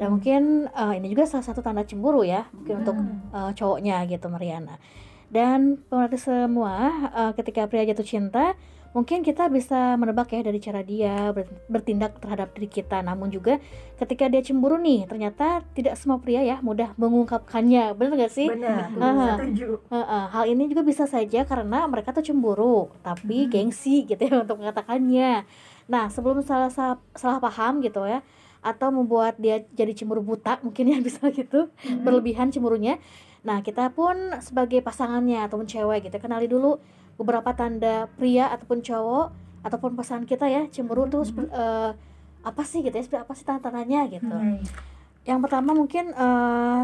Dan 0.00 0.08
mungkin 0.08 0.66
eh, 0.72 0.92
ini 0.98 1.12
juga 1.12 1.28
salah 1.28 1.44
satu 1.44 1.60
tanda 1.60 1.84
cemburu 1.84 2.24
ya, 2.24 2.48
mungkin 2.56 2.74
untuk 2.82 2.96
eh, 3.36 3.50
cowoknya 3.52 4.08
gitu 4.08 4.26
Mariana. 4.32 4.80
Dan 5.28 5.76
pemerhati 5.92 6.16
semua, 6.16 6.88
eh, 7.12 7.32
ketika 7.36 7.68
pria 7.68 7.84
jatuh 7.84 8.08
cinta, 8.08 8.56
mungkin 8.96 9.20
kita 9.20 9.52
bisa 9.52 9.94
menebak 10.00 10.32
ya 10.32 10.40
dari 10.40 10.58
cara 10.58 10.80
dia 10.80 11.30
ber- 11.30 11.48
bertindak 11.68 12.16
terhadap 12.18 12.52
diri 12.56 12.68
kita. 12.68 13.04
Namun 13.04 13.28
juga 13.28 13.60
ketika 14.00 14.26
dia 14.26 14.40
cemburu 14.40 14.80
nih, 14.80 15.04
ternyata 15.04 15.62
tidak 15.76 15.94
semua 16.00 16.18
pria 16.18 16.40
ya 16.40 16.58
mudah 16.64 16.96
mengungkapkannya. 16.96 17.92
Benar 17.92 18.12
gak 18.16 18.32
sih? 18.32 18.48
Benar. 18.48 18.88
Aha. 18.96 19.26
Setuju. 19.36 19.84
Heeh, 19.92 20.24
hal 20.32 20.44
ini 20.48 20.62
juga 20.72 20.82
bisa 20.82 21.04
saja 21.04 21.44
karena 21.44 21.84
mereka 21.84 22.10
tuh 22.16 22.24
cemburu, 22.24 22.88
tapi 23.04 23.46
gengsi 23.46 24.08
gitu 24.08 24.20
ya 24.20 24.40
untuk 24.44 24.58
mengatakannya. 24.60 25.44
Nah, 25.88 26.12
sebelum 26.12 26.44
salah 26.44 26.68
salah, 26.68 27.00
salah 27.16 27.40
paham 27.40 27.80
gitu 27.80 28.04
ya, 28.04 28.20
atau 28.60 28.92
membuat 28.92 29.38
dia 29.40 29.64
jadi 29.72 29.94
cemburu 29.94 30.20
buta 30.20 30.60
mungkin 30.60 30.92
ya 30.92 30.98
bisa 31.06 31.28
gitu, 31.32 31.68
berlebihan 32.04 32.52
cemburunya. 32.52 33.00
Nah, 33.46 33.62
kita 33.62 33.94
pun 33.94 34.16
sebagai 34.42 34.82
pasangannya 34.82 35.46
ataupun 35.46 35.64
cewek 35.64 36.10
gitu, 36.10 36.18
kenali 36.18 36.50
dulu 36.50 36.76
beberapa 37.18 37.50
tanda 37.52 38.06
pria 38.14 38.46
ataupun 38.54 38.78
cowok 38.80 39.26
ataupun 39.66 39.98
pasangan 39.98 40.22
kita 40.22 40.46
ya 40.46 40.70
cemburu 40.70 41.10
tuh 41.10 41.26
seper- 41.26 41.50
eh, 41.50 41.90
apa 42.46 42.62
sih 42.62 42.86
gitu 42.86 42.94
ya, 42.94 43.02
seperti 43.02 43.22
apa 43.26 43.32
sih 43.34 43.44
tanda-tandanya 43.44 44.06
gitu. 44.06 44.30
Yang 45.26 45.38
pertama 45.44 45.74
mungkin 45.74 46.14
eh, 46.14 46.82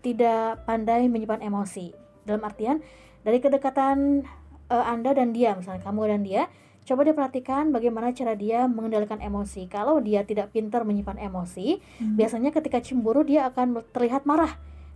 tidak 0.00 0.62
pandai 0.64 1.10
menyimpan 1.10 1.42
emosi. 1.42 1.90
Dalam 2.22 2.46
artian 2.46 2.78
dari 3.26 3.42
kedekatan 3.42 4.22
eh, 4.70 4.84
Anda 4.86 5.10
dan 5.12 5.34
dia, 5.34 5.58
misalnya 5.58 5.82
kamu 5.82 6.00
dan 6.06 6.22
dia, 6.22 6.42
coba 6.86 7.02
diperhatikan 7.02 7.74
bagaimana 7.74 8.14
cara 8.14 8.38
dia 8.38 8.70
mengendalikan 8.70 9.18
emosi. 9.18 9.66
Kalau 9.66 9.98
dia 9.98 10.22
tidak 10.22 10.54
pintar 10.54 10.86
menyimpan 10.86 11.18
emosi, 11.18 11.82
biasanya 12.14 12.54
ketika 12.54 12.78
cemburu 12.78 13.26
dia 13.26 13.50
akan 13.50 13.82
terlihat 13.90 14.22
marah 14.22 14.54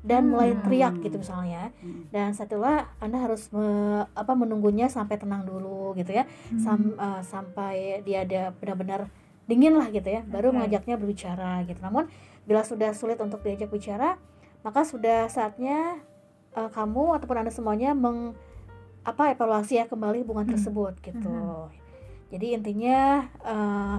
dan 0.09 0.33
mulai 0.33 0.57
teriak 0.65 0.97
gitu 1.05 1.21
misalnya. 1.21 1.69
Dan 2.09 2.33
setelah 2.33 2.89
Anda 2.99 3.21
harus 3.21 3.53
me- 3.53 4.09
apa 4.17 4.33
menunggunya 4.33 4.89
sampai 4.89 5.21
tenang 5.21 5.45
dulu 5.45 5.93
gitu 5.95 6.17
ya. 6.17 6.25
Sam- 6.57 6.97
eh, 6.97 7.21
sampai 7.23 8.01
dia 8.01 8.25
ada 8.25 8.57
benar-benar 8.57 9.13
dingin 9.45 9.77
lah 9.77 9.93
gitu 9.93 10.09
ya, 10.09 10.25
baru 10.25 10.49
mengajaknya 10.65 10.97
berbicara 10.97 11.61
gitu. 11.69 11.81
Namun 11.81 12.09
bila 12.49 12.65
sudah 12.65 12.97
sulit 12.97 13.21
untuk 13.21 13.45
diajak 13.45 13.69
bicara, 13.69 14.17
maka 14.65 14.83
sudah 14.83 15.29
saatnya 15.29 16.01
eh, 16.57 16.71
kamu 16.73 17.21
ataupun 17.21 17.45
anda 17.45 17.53
semuanya 17.53 17.93
meng 17.93 18.33
apa 19.05 19.33
evaluasi 19.33 19.77
ya 19.77 19.85
kembali 19.85 20.25
hubungan 20.25 20.49
tersebut 20.49 20.97
gitu. 21.05 21.69
Jadi 22.29 22.57
intinya 22.57 23.25
eh, 23.45 23.97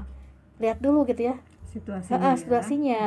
lihat 0.60 0.82
dulu 0.82 1.06
gitu 1.06 1.30
ya 1.30 1.38
situasi 1.70 2.10
eh, 2.10 2.20
eh, 2.20 2.36
situasinya. 2.36 3.02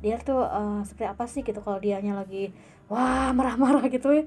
Dia 0.00 0.16
tuh 0.18 0.40
eh, 0.40 0.80
seperti 0.82 1.06
apa 1.06 1.24
sih 1.24 1.40
gitu 1.40 1.60
kalau 1.60 1.76
dianya 1.76 2.16
lagi 2.16 2.50
wah 2.90 3.30
marah-marah 3.30 3.86
gitu 3.86 4.10
ya. 4.10 4.24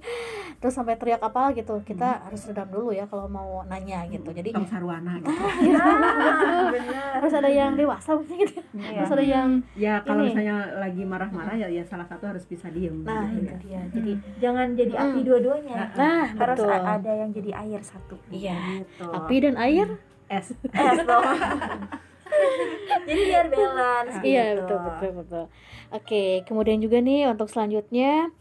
Terus 0.57 0.71
sampai 0.71 0.95
teriak 0.95 1.19
apa 1.19 1.51
gitu. 1.51 1.83
Kita 1.83 2.23
harus 2.23 2.47
redam 2.47 2.69
dulu 2.69 2.89
ya 2.89 3.03
kalau 3.05 3.27
mau 3.27 3.59
nanya 3.65 4.07
gitu. 4.07 4.31
Jadi 4.31 4.55
tong 4.55 4.63
sarwana 4.63 5.19
gitu. 5.19 5.35
harus 7.19 7.33
ada 7.33 7.49
yang 7.49 7.75
dewasa 7.75 8.15
mungkin 8.15 8.47
gitu. 8.47 8.63
Terus 8.71 9.11
ada 9.11 9.25
yang 9.25 9.59
ya 9.75 9.99
kalau 10.01 10.23
Ini. 10.23 10.27
misalnya 10.31 10.55
lagi 10.79 11.03
marah-marah 11.03 11.55
ya, 11.59 11.67
ya 11.67 11.83
salah 11.83 12.07
satu 12.07 12.23
harus 12.23 12.47
bisa 12.47 12.71
diem 12.71 13.03
nah 13.03 13.27
gitu 13.27 13.43
itu 13.43 13.51
ya. 13.51 13.57
dia. 13.59 13.81
Jadi 13.91 14.11
Jangan 14.39 14.67
jadi 14.75 14.93
api 14.95 15.19
Mm. 15.19 15.25
dua-duanya. 15.25 15.75
nah 15.93 16.23
Harus 16.31 16.59
betul. 16.63 16.71
ada 16.71 17.11
yang 17.11 17.29
jadi 17.31 17.51
air 17.59 17.81
satu. 17.83 18.15
Iya. 18.31 18.55
Gitu. 18.79 19.05
Api 19.11 19.35
dan 19.41 19.55
air 19.59 19.87
es 20.31 20.55
Es. 20.55 20.97
jadi 23.07 23.21
biar 23.29 23.45
balance. 23.51 24.15
Iya 24.23 24.43
gitu. 24.43 24.59
betul 24.63 24.79
betul 24.79 25.11
betul. 25.23 25.45
Oke, 25.93 26.23
kemudian 26.49 26.79
juga 26.81 26.97
nih 26.99 27.29
untuk 27.29 27.47
selanjutnya 27.51 28.33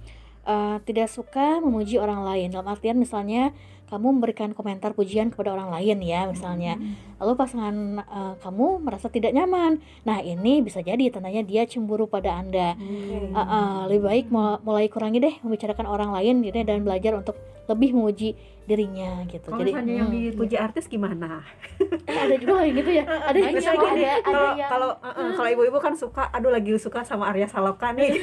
eh, 0.47 0.77
tidak 0.87 1.09
suka 1.11 1.61
memuji 1.61 1.99
orang 2.01 2.25
lain. 2.25 2.53
Dalam 2.53 2.69
artian 2.69 2.97
misalnya 2.99 3.53
kamu 3.93 4.09
memberikan 4.17 4.57
komentar 4.57 4.97
pujian 4.97 5.29
kepada 5.29 5.53
orang 5.53 5.69
lain 5.69 6.01
ya 6.01 6.25
misalnya. 6.25 6.81
lalu 7.21 7.39
pasangan 7.39 8.01
eh, 8.03 8.35
kamu 8.41 8.81
merasa 8.83 9.13
tidak 9.13 9.37
nyaman. 9.37 9.85
Nah, 10.09 10.19
ini 10.25 10.65
bisa 10.65 10.81
jadi 10.81 11.13
tandanya 11.13 11.45
dia 11.45 11.69
cemburu 11.69 12.09
pada 12.09 12.35
Anda. 12.41 12.75
Hmm. 12.75 13.31
Eh, 13.31 13.39
eh, 13.39 13.81
lebih 13.93 14.03
baik 14.09 14.27
mul- 14.33 14.59
mulai 14.65 14.89
kurangi 14.89 15.21
deh 15.21 15.35
membicarakan 15.45 15.87
orang 15.87 16.11
lain 16.17 16.41
gitu 16.43 16.57
ya, 16.57 16.65
dan 16.67 16.83
belajar 16.83 17.15
untuk 17.15 17.37
lebih 17.71 17.95
memuji 17.95 18.35
dirinya 18.63 19.27
gitu. 19.27 19.51
Kalau 19.51 19.61
jadi 19.61 19.71
misalnya 19.75 19.95
yang 19.99 20.11
hmm, 20.11 20.23
dipuji 20.33 20.57
artis 20.57 20.85
gimana? 20.87 21.43
eh, 21.83 22.19
ada 22.19 22.35
juga 22.39 22.63
yang 22.63 22.77
gitu 22.79 22.91
ya. 22.95 23.05
Ada 23.33 23.39
yang 23.39 23.55
loh, 23.55 23.63
ada 23.63 23.79
ada 23.83 24.21
Kalau 24.23 24.45
yang 24.55 24.71
kalau 24.71 24.91
uh, 24.99 25.09
uh, 25.11 25.31
kalau 25.35 25.49
ibu-ibu 25.51 25.79
kan 25.83 25.95
suka, 25.95 26.31
aduh 26.31 26.51
lagi 26.51 26.75
suka 26.79 27.03
sama 27.03 27.31
Arya 27.31 27.49
Saloka 27.51 27.91
nih. 27.95 28.23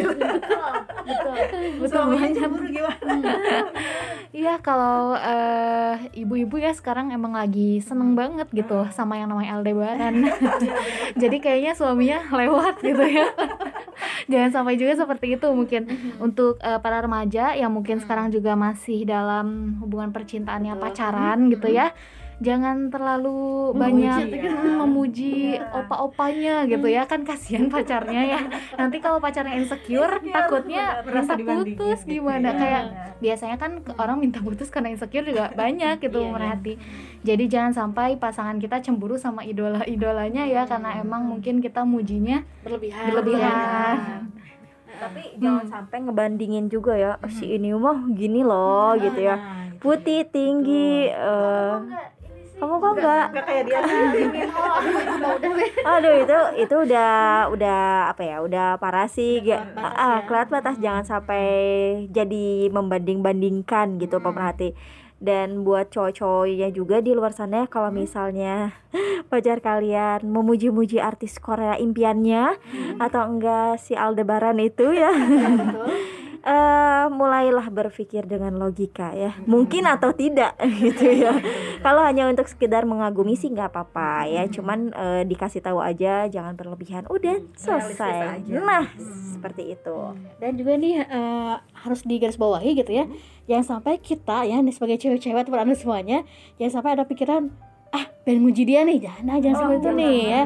Betul. 1.10 1.36
Betul 1.80 1.88
Suaminya 1.90 2.48
banget. 2.48 2.72
gimana? 2.72 3.14
Iya 4.30 4.62
kalau 4.62 5.18
eh, 5.18 5.94
ibu-ibu 6.22 6.62
ya 6.62 6.70
sekarang 6.70 7.10
emang 7.10 7.34
lagi 7.34 7.82
seneng 7.82 8.14
banget 8.14 8.46
gitu 8.54 8.86
sama 8.94 9.18
yang 9.18 9.34
namanya 9.34 9.58
Aldebaran. 9.58 10.22
Jadi 11.22 11.38
kayaknya 11.42 11.74
suaminya 11.74 12.22
lewat 12.30 12.78
gitu 12.86 13.02
ya. 13.10 13.26
Jangan 14.32 14.50
sampai 14.54 14.78
juga 14.78 14.94
seperti 14.94 15.34
itu 15.34 15.48
mungkin 15.50 15.90
untuk 16.22 16.62
eh, 16.62 16.78
para 16.78 17.02
remaja 17.02 17.58
yang 17.58 17.74
mungkin 17.74 17.98
sekarang 17.98 18.30
juga 18.30 18.54
masih 18.54 19.02
dalam 19.10 19.82
hubungan 19.82 20.14
percintaannya 20.30 20.74
Betul. 20.74 20.84
pacaran 20.86 21.40
gitu 21.50 21.68
ya. 21.68 21.90
Jangan 22.40 22.88
terlalu 22.88 23.76
Memuji 23.76 23.84
banyak 24.00 24.16
kan. 24.32 24.56
mm, 24.56 24.76
memuji 24.80 25.32
Iya. 25.52 25.76
opa-opanya 25.76 26.56
gitu 26.72 26.88
ya 26.88 27.04
kan 27.04 27.28
kasihan 27.28 27.68
pacarnya 27.68 28.22
ya. 28.24 28.40
Nanti 28.80 29.04
kalau 29.04 29.20
pacarnya 29.20 29.60
insecure 29.60 30.24
takutnya 30.24 31.04
Merasa 31.04 31.36
minta 31.36 31.52
putus 31.52 32.00
gitu. 32.00 32.12
gimana 32.16 32.48
Iya. 32.48 32.56
kayak 32.56 32.84
biasanya 33.20 33.58
kan 33.60 33.72
orang 33.94 34.24
minta 34.24 34.40
putus 34.40 34.72
karena 34.72 34.88
insecure 34.88 35.28
juga 35.28 35.52
banyak 35.52 36.00
gitu 36.00 36.16
Iya, 36.16 36.24
iya. 36.24 36.32
merhati 36.32 36.74
jadi 37.20 37.44
jangan 37.44 37.74
sampai 37.76 38.16
pasangan 38.16 38.56
kita 38.56 38.80
cemburu 38.80 39.20
sama 39.20 39.44
idola 39.44 39.84
idolanya 39.84 40.48
ya 40.48 40.64
karena 40.64 40.96
emang 40.96 41.28
mungkin 41.28 41.60
kita 41.60 41.84
mujinya 41.84 42.48
Berlebihan. 42.64 43.04
berlebihan 43.04 43.96
Tapi 44.96 45.36
jangan 45.36 45.64
sampai 45.66 45.98
ngebandingin 46.02 46.68
juga 46.68 46.92
ya 46.94 47.12
si 47.30 47.52
ini 47.52 47.72
mah 47.72 48.08
gini 48.10 48.44
loh 48.44 48.96
gitu 48.96 49.20
ya. 49.22 49.36
Nah, 49.80 49.96
gitu. 49.96 49.96
Putih, 49.96 50.22
tinggi, 50.28 51.08
eh, 51.08 51.74
kamu 52.60 52.76
kok 52.76 52.92
enggak? 53.00 53.26
Enggak 53.32 53.46
kayak 53.48 53.64
dia? 53.64 53.80
Aduh 55.96 56.14
itu 56.20 56.38
itu 56.60 56.76
udah 56.76 57.12
udah 57.56 57.80
apa 58.12 58.22
ya 58.28 58.38
udah 58.44 58.68
parah 58.76 59.08
sih. 59.08 59.40
Kelewat 59.40 59.64
Ga- 59.64 59.80
batas 59.80 59.96
ah 59.96 60.12
ya. 60.12 60.24
kelewat 60.28 60.50
batas 60.52 60.76
jangan 60.84 61.06
sampai 61.08 61.46
jadi 62.12 62.68
membanding-bandingkan 62.68 63.96
gitu 64.04 64.20
pemerhati. 64.20 64.76
Dan 65.20 65.68
buat 65.68 65.92
cowok-cowoknya 65.92 66.72
juga 66.72 67.00
di 67.00 67.12
luar 67.12 67.32
sana 67.32 67.68
kalau 67.68 67.92
misalnya 67.92 68.72
pacar 69.32 69.60
kalian 69.60 70.24
memuji-muji 70.24 71.00
artis 71.00 71.40
Korea 71.40 71.76
impiannya 71.76 72.56
atau 73.00 73.24
enggak 73.28 73.80
si 73.80 73.96
Aldebaran 73.96 74.60
itu 74.60 74.96
ya 74.96 75.12
Eh 76.40 77.06
mulailah 77.12 77.68
berpikir 77.68 78.24
dengan 78.24 78.56
logika 78.56 79.12
ya. 79.12 79.36
Mungkin 79.44 79.84
atau 79.86 80.16
tidak 80.16 80.56
gitu 80.82 81.12
ya. 81.12 81.36
Kalau 81.86 82.04
hanya 82.04 82.28
untuk 82.32 82.48
sekedar 82.48 82.88
mengagumi 82.88 83.36
sih 83.36 83.52
nggak 83.52 83.72
apa-apa 83.72 84.28
ya. 84.30 84.44
Cuman 84.48 84.94
eh, 84.96 85.24
dikasih 85.28 85.60
tahu 85.60 85.84
aja 85.84 86.28
jangan 86.32 86.56
berlebihan. 86.56 87.06
Udah 87.12 87.40
selesai. 87.56 88.42
aja. 88.42 88.54
nah 88.60 88.86
seperti 89.36 89.76
itu. 89.76 89.98
Dan 90.40 90.56
juga 90.56 90.80
nih 90.80 91.04
eh, 91.04 91.56
harus 91.60 92.02
digarisbawahi 92.08 92.72
gitu 92.80 92.92
ya. 92.92 93.06
Jangan 93.50 93.80
sampai 93.80 93.98
kita 94.00 94.46
ya 94.46 94.62
sebagai 94.70 95.02
cewek-cewek 95.02 95.42
atau 95.44 95.58
anda 95.58 95.74
semuanya, 95.74 96.22
jangan 96.62 96.80
sampai 96.80 96.92
ada 96.94 97.04
pikiran 97.10 97.50
ah 97.90 98.06
pengen 98.22 98.46
muji 98.46 98.62
dia 98.62 98.86
nih 98.86 99.02
jangan 99.02 99.24
nah, 99.26 99.38
jangan 99.42 99.56
seperti 99.58 99.78
itu 99.82 99.90
nih 99.98 100.18
ya. 100.22 100.42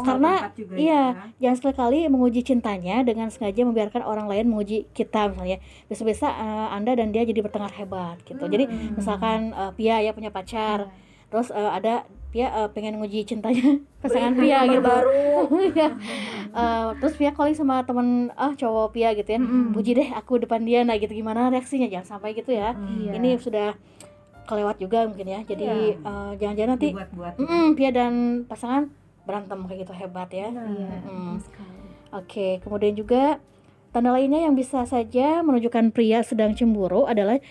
Karena, 0.00 0.32
iya, 0.80 1.02
jangan 1.36 1.56
sekali-kali 1.60 1.98
menguji 2.08 2.40
cintanya 2.40 3.04
dengan 3.04 3.28
sengaja 3.28 3.68
membiarkan 3.68 4.00
orang 4.00 4.26
lain 4.30 4.48
menguji 4.48 4.88
kita 4.96 5.28
misalnya. 5.28 5.60
Bisa-bisa 5.92 6.32
eh, 6.32 6.68
anda 6.72 6.96
dan 6.96 7.12
dia 7.12 7.28
jadi 7.28 7.44
bertengkar 7.44 7.76
hebat 7.76 8.16
gitu. 8.24 8.40
Jadi 8.40 8.64
misalkan 8.96 9.52
eh, 9.52 9.72
Pia 9.76 10.00
ya 10.00 10.16
punya 10.16 10.32
pacar 10.32 10.88
terus 11.26 11.50
eh, 11.50 11.70
ada 11.70 12.06
Pia 12.30 12.48
eh, 12.52 12.68
pengen 12.72 12.96
nguji 13.00 13.26
cintanya 13.28 13.82
pasangan 14.02 14.32
Pia 14.32 14.64
gitu. 14.68 14.80
baru. 14.80 15.12
Iya. 15.76 15.88
Eh, 16.56 16.88
terus 17.04 17.14
Pia 17.20 17.36
calling 17.36 17.52
sama 17.52 17.84
temen 17.84 18.32
ah 18.38 18.56
cowok 18.56 18.96
Pia 18.96 19.12
gitu 19.12 19.36
ya. 19.36 19.40
Mm-mm. 19.42 19.76
puji 19.76 19.92
deh 19.92 20.08
aku 20.16 20.40
depan 20.40 20.64
dia 20.64 20.80
nah 20.88 20.96
gitu. 20.96 21.12
Gimana 21.12 21.52
reaksinya? 21.52 21.90
Jangan 21.92 22.16
sampai 22.16 22.32
gitu 22.32 22.56
ya. 22.56 22.72
Iya. 22.72 23.12
ini 23.20 23.36
sudah 23.36 23.76
kelewat 24.46 24.76
juga 24.78 25.04
mungkin 25.04 25.26
ya 25.26 25.40
jadi 25.42 25.66
eh, 25.98 26.30
jangan-jangan 26.36 26.70
nanti 26.72 26.88
buat-buat. 26.90 27.34
mm, 27.36 27.68
Pia 27.74 27.90
dan 27.90 28.12
pasangan 28.44 28.88
berantem 29.22 29.58
kayak 29.64 29.78
gitu 29.82 29.92
hebat 29.92 30.30
ya 30.30 30.48
Iya, 30.48 30.96
Mm. 31.02 31.36
Oke, 32.14 32.62
kemudian 32.62 32.94
juga 32.94 33.42
tanda 33.90 34.08
lainnya 34.08 34.40
yang 34.40 34.54
bisa 34.54 34.86
saja 34.86 35.42
menunjukkan 35.42 35.90
pria 35.90 36.22
sedang 36.22 36.54
cemburu 36.54 37.04
adalah 37.04 37.42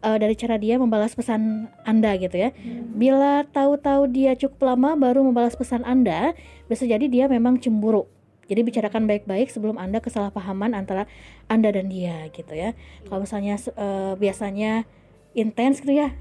eh, 0.00 0.16
dari 0.16 0.32
cara 0.32 0.54
dia 0.54 0.76
membalas 0.76 1.12
pesan 1.12 1.66
Anda 1.82 2.14
gitu 2.14 2.38
ya. 2.38 2.54
Bila 2.94 3.42
tahu-tahu 3.46 4.06
dia 4.06 4.32
cukup 4.34 4.62
lama 4.64 4.94
baru 4.94 5.24
membalas 5.24 5.52
pesan 5.54 5.82
Anda, 5.82 6.32
bisa 6.64 6.84
jadi 6.84 7.04
dia 7.04 7.24
memang 7.26 7.58
cemburu. 7.58 8.06
Jadi 8.44 8.60
bicarakan 8.62 9.08
baik-baik 9.08 9.48
sebelum 9.48 9.74
Anda 9.74 9.98
kesalahpahaman 9.98 10.76
antara 10.76 11.08
Anda 11.48 11.72
dan 11.72 11.88
dia 11.88 12.28
gitu 12.30 12.52
ya. 12.52 12.76
Kalau 13.02 13.24
misalnya 13.24 13.56
eh, 13.56 14.12
biasanya 14.14 14.84
intens 15.34 15.82
gitu 15.82 15.92
ya. 15.94 16.14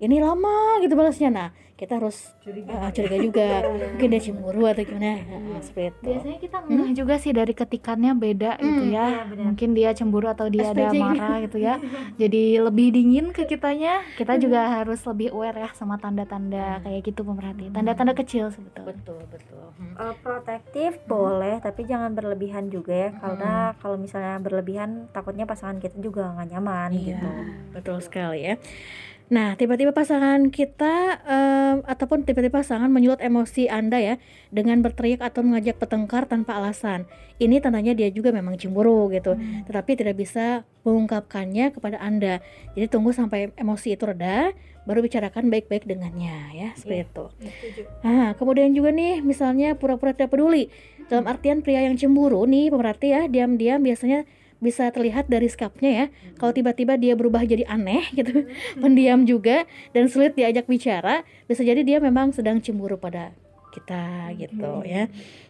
Ini 0.00 0.16
lama 0.20 0.80
gitu 0.82 0.94
balasnya. 0.96 1.28
Nah, 1.30 1.48
kita 1.78 1.94
harus 1.96 2.34
eh, 2.42 2.90
curiga 2.90 3.16
juga. 3.16 3.48
Mungkin 3.94 4.08
dia 4.10 4.20
cemburu 4.20 4.66
atau 4.66 4.82
gimana. 4.82 5.22
Nah, 5.22 5.62
seperti 5.62 5.94
itu. 5.94 6.02
biasanya 6.04 6.38
kita 6.38 6.56
ngeh 6.60 6.90
juga 6.92 7.14
sih 7.16 7.30
dari 7.30 7.54
ketikannya 7.54 8.12
beda 8.12 8.50
gitu 8.58 8.82
Hmm, 8.82 8.90
ya 8.90 9.06
mungkin 9.38 9.68
dia 9.72 9.90
cemburu 9.92 10.26
atau 10.26 10.50
dia 10.50 10.68
ada 10.68 10.90
marah 10.90 11.38
gitu 11.40 11.56
ya. 11.56 11.78
Jadi 12.20 12.58
lebih 12.58 12.90
dingin 12.90 13.30
ke 13.30 13.46
kitanya 13.46 14.02
kita 14.12 14.34
juga 14.36 14.66
harus 14.74 14.98
lebih 15.04 15.30
aware 15.30 15.54
ya 15.56 15.70
sama 15.72 15.96
tanda-tanda 15.96 16.82
kayak 16.82 17.00
gitu 17.04 17.22
pemerhati. 17.22 17.70
Tanda-tanda 17.70 18.12
kecil 18.12 18.50
sebetulnya 18.50 18.98
Betul, 18.98 19.22
betul. 19.30 19.64
Eh, 19.78 20.14
protektif 20.18 20.98
boleh 21.04 21.58
tapi 21.58 21.84
jangan 21.84 22.10
berlebihan 22.12 22.66
juga 22.68 22.90
ya. 22.90 23.10
Karena 23.14 23.54
kalau 23.76 23.94
misalnya 23.94 24.36
berlebihan 24.38 25.06
takutnya 25.08 25.44
pasangan 25.44 25.78
kita 25.78 25.94
juga 25.96 26.26
nggak 26.32 26.48
nyaman 26.50 26.90
Iya, 26.90 26.98
gitu. 27.14 27.30
betul 27.70 27.96
sekali 28.00 28.40
ya. 28.44 28.54
Nah, 29.28 29.60
tiba-tiba 29.60 29.92
pasangan 29.92 30.48
kita 30.48 31.20
em, 31.28 31.76
ataupun 31.84 32.24
tiba-tiba 32.24 32.64
pasangan 32.64 32.88
menyulut 32.88 33.20
emosi 33.20 33.68
Anda 33.68 34.00
ya 34.00 34.14
dengan 34.48 34.80
berteriak 34.80 35.20
atau 35.20 35.44
mengajak 35.44 35.76
bertengkar 35.76 36.24
tanpa 36.24 36.56
alasan. 36.56 37.04
Ini 37.36 37.60
tandanya 37.60 37.92
dia 37.92 38.08
juga 38.08 38.32
memang 38.32 38.56
cemburu 38.56 39.12
gitu, 39.12 39.36
tetapi 39.68 40.00
tidak 40.00 40.16
bisa 40.16 40.64
mengungkapkannya 40.82 41.76
kepada 41.76 42.00
Anda. 42.00 42.40
Jadi 42.72 42.88
tunggu 42.88 43.12
sampai 43.12 43.52
emosi 43.54 43.94
itu 43.94 44.08
reda, 44.08 44.56
baru 44.88 45.04
bicarakan 45.04 45.52
baik-baik 45.52 45.84
dengannya 45.84 46.56
ya, 46.56 46.68
seperti 46.72 47.04
itu. 47.04 47.24
Nah, 48.00 48.32
kemudian 48.32 48.72
juga 48.72 48.90
nih 48.90 49.20
misalnya 49.20 49.76
pura-pura 49.76 50.16
tidak 50.16 50.32
peduli. 50.32 50.72
Dalam 51.12 51.28
artian 51.28 51.60
pria 51.60 51.84
yang 51.84 52.00
cemburu 52.00 52.48
nih 52.48 52.72
pemerhati 52.72 53.08
ya, 53.12 53.20
diam-diam 53.28 53.84
biasanya 53.84 54.24
bisa 54.58 54.90
terlihat 54.90 55.30
dari 55.30 55.46
sikapnya 55.46 55.90
ya. 55.90 56.06
Kalau 56.38 56.50
tiba-tiba 56.50 56.98
dia 56.98 57.14
berubah 57.14 57.46
jadi 57.46 57.66
aneh 57.66 58.10
gitu, 58.18 58.46
pendiam 58.78 59.22
juga 59.24 59.64
dan 59.94 60.10
sulit 60.10 60.34
diajak 60.34 60.66
bicara, 60.66 61.22
bisa 61.46 61.62
jadi 61.62 61.82
dia 61.82 61.98
memang 62.02 62.34
sedang 62.34 62.58
cemburu 62.58 62.98
pada 62.98 63.34
kita 63.68 64.34
gitu 64.34 64.82
ya. 64.82 65.06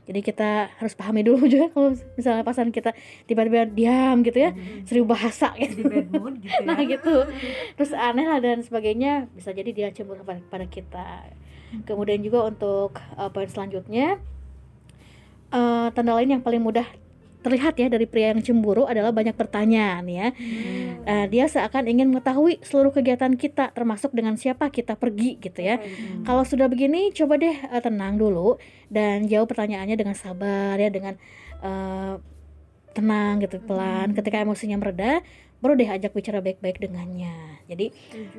Jadi 0.09 0.21
kita 0.25 0.73
harus 0.81 0.93
pahami 0.97 1.25
dulu 1.25 1.49
juga 1.53 1.73
kalau 1.73 1.97
misalnya 2.17 2.45
pasangan 2.45 2.73
kita 2.73 2.93
tiba-tiba 3.25 3.69
diam 3.69 4.21
gitu 4.25 4.39
ya, 4.49 4.51
seribu 4.85 5.13
bahasa 5.13 5.53
gitu. 5.57 5.85
mood 6.13 6.41
gitu 6.41 6.53
ya. 6.53 6.65
Nah 6.65 6.81
gitu 6.85 7.15
Terus 7.77 7.93
aneh 7.93 8.27
lah 8.27 8.41
dan 8.41 8.65
sebagainya 8.65 9.29
Bisa 9.37 9.53
jadi 9.53 9.71
dia 9.71 9.89
cemburu 9.93 10.25
pada, 10.25 10.41
pada 10.49 10.67
kita 10.67 11.29
Kemudian 11.85 12.25
juga 12.25 12.49
untuk 12.49 12.97
uh, 13.21 13.29
poin 13.29 13.49
selanjutnya 13.49 14.17
uh, 15.53 15.93
Tanda 15.93 16.17
lain 16.17 16.41
yang 16.41 16.43
paling 16.45 16.65
mudah 16.65 16.89
terlihat 17.49 17.81
ya 17.81 17.89
dari 17.89 18.05
pria 18.05 18.37
yang 18.37 18.45
cemburu 18.45 18.85
adalah 18.85 19.09
banyak 19.09 19.33
pertanyaan 19.33 20.05
ya. 20.05 20.37
Uh, 21.09 21.25
Dia 21.33 21.49
seakan 21.49 21.89
ingin 21.89 22.13
mengetahui 22.13 22.61
seluruh 22.61 22.93
kegiatan 22.93 23.33
kita 23.33 23.73
Termasuk 23.73 24.13
dengan 24.13 24.37
siapa 24.37 24.69
kita 24.69 25.01
pergi 25.01 25.41
gitu 25.41 25.65
ya. 25.65 25.81
Kalau 26.29 26.45
sudah 26.45 26.69
begini 26.69 27.09
coba 27.17 27.41
deh 27.41 27.57
uh, 27.73 27.81
tenang 27.81 28.21
dulu 28.21 28.61
Dan 28.93 29.25
jawab 29.25 29.49
pertanyaannya 29.49 29.97
dengan 29.97 30.13
sabar 30.13 30.77
ya 30.77 30.93
Dengan 30.93 31.17
uh, 31.65 32.21
tenang 32.93 33.41
gitu 33.41 33.57
pelan. 33.65 34.13
Ketika 34.13 34.45
emosinya 34.45 34.77
mereda 34.77 35.25
baru 35.59 35.75
deh 35.75 35.91
ajak 35.91 36.15
bicara 36.15 36.39
baik-baik 36.39 36.79
dengannya. 36.79 37.63
Jadi 37.67 37.91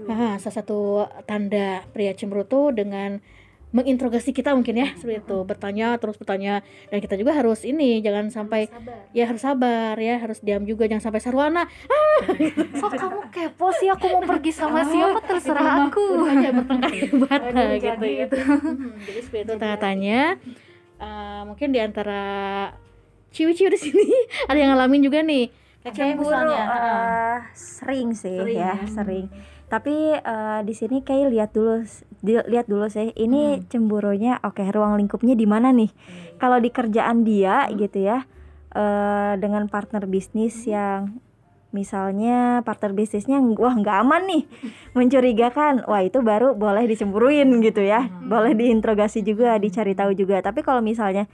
ah, 0.07 0.39
salah 0.39 0.55
satu 0.55 1.03
tanda 1.27 1.83
pria 1.91 2.15
cemburu 2.15 2.47
tuh 2.47 2.71
dengan 2.71 3.19
menginterogasi 3.69 4.33
kita 4.33 4.57
mungkin 4.57 4.81
ya 4.81 4.89
seperti 4.97 5.21
itu. 5.21 5.37
Bertanya 5.45 5.97
terus 6.01 6.17
bertanya. 6.17 6.65
Dan 6.89 6.99
kita 7.01 7.15
juga 7.15 7.37
harus 7.37 7.61
ini 7.63 8.01
jangan 8.01 8.33
sampai 8.33 8.69
ya 9.13 9.29
harus 9.29 9.41
sabar 9.45 9.93
ya 9.97 10.17
harus 10.17 10.41
diam 10.41 10.65
juga. 10.65 10.89
Jangan 10.89 11.09
sampai 11.11 11.21
sarwana. 11.21 11.63
Kok 12.81 12.91
kamu 12.97 13.19
kepo 13.29 13.67
sih? 13.77 13.87
Aku 13.93 14.05
mau 14.09 14.21
pergi 14.25 14.51
sama 14.51 14.81
siapa? 14.85 15.21
Terserah 15.23 15.87
aku. 15.87 16.25
hanya 16.25 16.49
bertengkar 16.57 16.91
Aduh, 16.93 17.77
gitu 17.77 17.85
jadi 17.85 18.09
gitu 18.25 18.37
Hmm, 18.39 18.91
jadi 19.05 19.19
seperti 19.21 19.43
itu. 19.45 19.53
Tanya 19.59 20.21
Eh, 20.99 21.41
mungkin 21.47 21.71
di 21.71 21.79
antara 21.79 22.23
ciwi-ciwi 23.31 23.71
di 23.71 23.79
sini 23.79 24.03
ada 24.51 24.59
yang 24.59 24.75
ngalamin 24.75 25.01
juga 25.07 25.23
nih. 25.23 25.47
Kayak 25.79 26.19
misalnya 26.19 26.63
ah, 26.67 27.37
sering 27.55 28.11
sih 28.11 28.35
Sering 28.35 28.59
ya, 28.59 28.75
ya. 28.75 28.87
sering. 28.91 29.25
Tapi 29.69 30.17
eh, 30.17 30.59
di 30.65 30.73
sini 30.73 31.05
kayak 31.05 31.27
lihat 31.29 31.49
dulu 31.53 31.85
lihat 32.25 32.65
dulu 32.65 32.89
sih. 32.89 33.13
Ini 33.13 33.69
cemburunya 33.69 34.41
oke, 34.41 34.65
ruang 34.73 34.97
lingkupnya 34.97 35.37
di 35.37 35.45
mana 35.45 35.69
nih? 35.69 35.93
Kalau 36.41 36.57
di 36.57 36.69
kerjaan 36.73 37.23
dia 37.23 37.69
gitu 37.71 38.01
ya. 38.01 38.25
eh, 38.69 39.33
dengan 39.41 39.65
partner 39.65 40.05
bisnis 40.05 40.61
yang 40.69 41.17
misalnya 41.69 42.65
partner 42.65 42.97
bisnisnya 42.97 43.37
wah 43.41 43.77
nggak 43.77 43.97
aman 44.01 44.25
nih 44.25 44.43
mencurigakan 44.97 45.85
wah 45.85 46.01
itu 46.01 46.21
baru 46.25 46.57
boleh 46.57 46.89
dicemburuin 46.89 47.45
gitu 47.61 47.85
ya 47.85 48.09
boleh 48.25 48.57
diinterogasi 48.57 49.21
juga 49.21 49.53
dicari 49.61 49.93
tahu 49.93 50.17
juga 50.17 50.41
tapi 50.41 50.65
kalau 50.65 50.81
misalnya 50.81 51.29